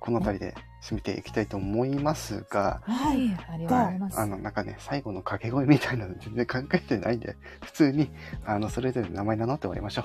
[0.00, 3.36] この辺りで締めていきたいと思いますが、はい。
[3.48, 4.20] ありがとうござはいいます。
[4.20, 8.10] あの、なんかね、最後の掛け声みたいなの 全然考えてないんで、普通に、
[8.44, 10.04] あの、それぞれ名前名乗って終わりましょ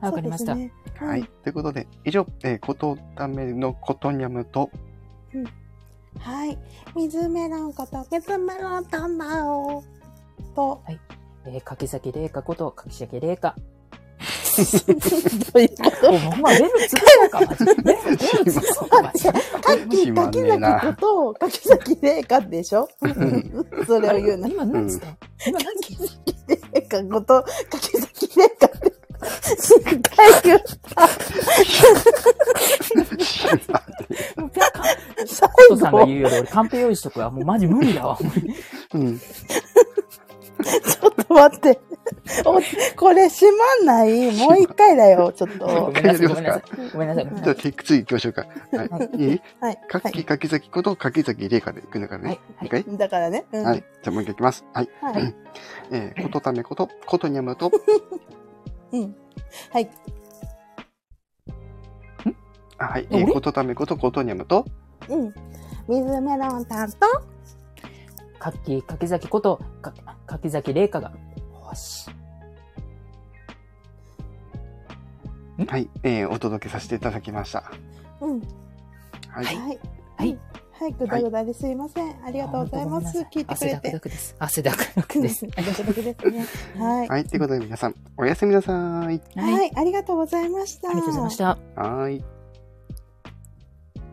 [0.00, 0.54] わかりました。
[0.54, 1.04] ねう。
[1.04, 1.24] はい。
[1.42, 4.70] ということで、以上、えー、ことためのことにゃむと、
[6.18, 6.58] はい。
[6.96, 9.84] 水メロンこと、水メロンタンバオ
[10.54, 10.82] と、
[11.46, 13.54] えー、柿崎玲香こと柿崎玲香。
[15.52, 17.64] どういうことおレベルつくやか、マジ。
[17.66, 17.92] レベ
[18.44, 19.24] ルつくか、マジ。
[19.28, 19.32] か
[19.88, 21.96] き、しまかきんねえなざきこと、かきざき
[22.50, 22.88] でしょ？
[23.86, 24.48] それを言うな。
[24.48, 25.06] 今何つった？
[25.46, 26.34] 今か何きざき
[26.72, 27.48] でかこと、か
[27.80, 28.92] きざきでかって。
[29.58, 29.96] すっごい
[30.44, 30.60] 言っ
[30.94, 31.00] た。
[34.40, 34.82] もうピャッカ
[35.26, 37.30] 最コトさんが後、言うより俺カンペ用意しとくわ。
[37.30, 38.18] もうマジ無理だわ。
[38.94, 39.18] うん。
[39.18, 41.80] ちょっと待って。
[42.44, 42.60] お
[42.96, 44.36] これ閉まんない？
[44.36, 45.92] もう一回だよ、 ちょっごと。
[45.92, 46.62] めんなさい、ごめんなさい。
[46.92, 47.54] ごめんなさい、じゃあ。
[47.54, 48.46] テイク2行きましょうか。
[48.72, 49.16] はい。
[49.22, 49.78] いいはい。
[49.88, 52.40] かき、かきざきこと、かきざきれいかでいくんだからね。
[52.56, 53.44] はいだからね。
[53.52, 53.78] うんはい。
[53.78, 54.64] じゃあもう一回いきます。
[54.72, 54.88] はい。
[55.00, 55.34] はい。
[55.90, 57.70] えー、ことためこと、ことにゃむと、
[58.92, 59.16] うん。
[59.72, 59.90] はい。
[62.78, 63.08] あはい。
[63.10, 64.64] えことためこと、ことにゃむと、
[65.08, 65.34] うん。
[65.88, 67.06] 水メロン担当。
[68.38, 69.92] かっき、柿崎こと、か、
[70.26, 71.12] 柿崎玲香が、
[71.68, 72.10] よし。
[75.66, 75.90] はい。
[76.02, 77.70] えー、お届けさせていただきました。
[78.20, 78.40] うん。
[79.28, 79.44] はい。
[79.44, 79.80] はい。
[80.16, 80.38] はい。
[80.80, 82.24] はい、ぐだぐだですいません。
[82.24, 83.18] ありがとうございます。
[83.32, 83.76] 聞いてくれて。
[83.76, 84.36] 汗だくだくです。
[84.38, 85.46] 汗だくだくです。
[85.56, 86.46] ありがとうですね。
[86.78, 87.08] はい。
[87.08, 87.24] はい。
[87.24, 88.76] ということで皆さん、おやすみなさい。
[88.76, 89.20] はい。
[89.36, 90.90] はい、ありがとうございました。
[90.90, 91.46] ありがとうございました。
[91.46, 92.37] はーい。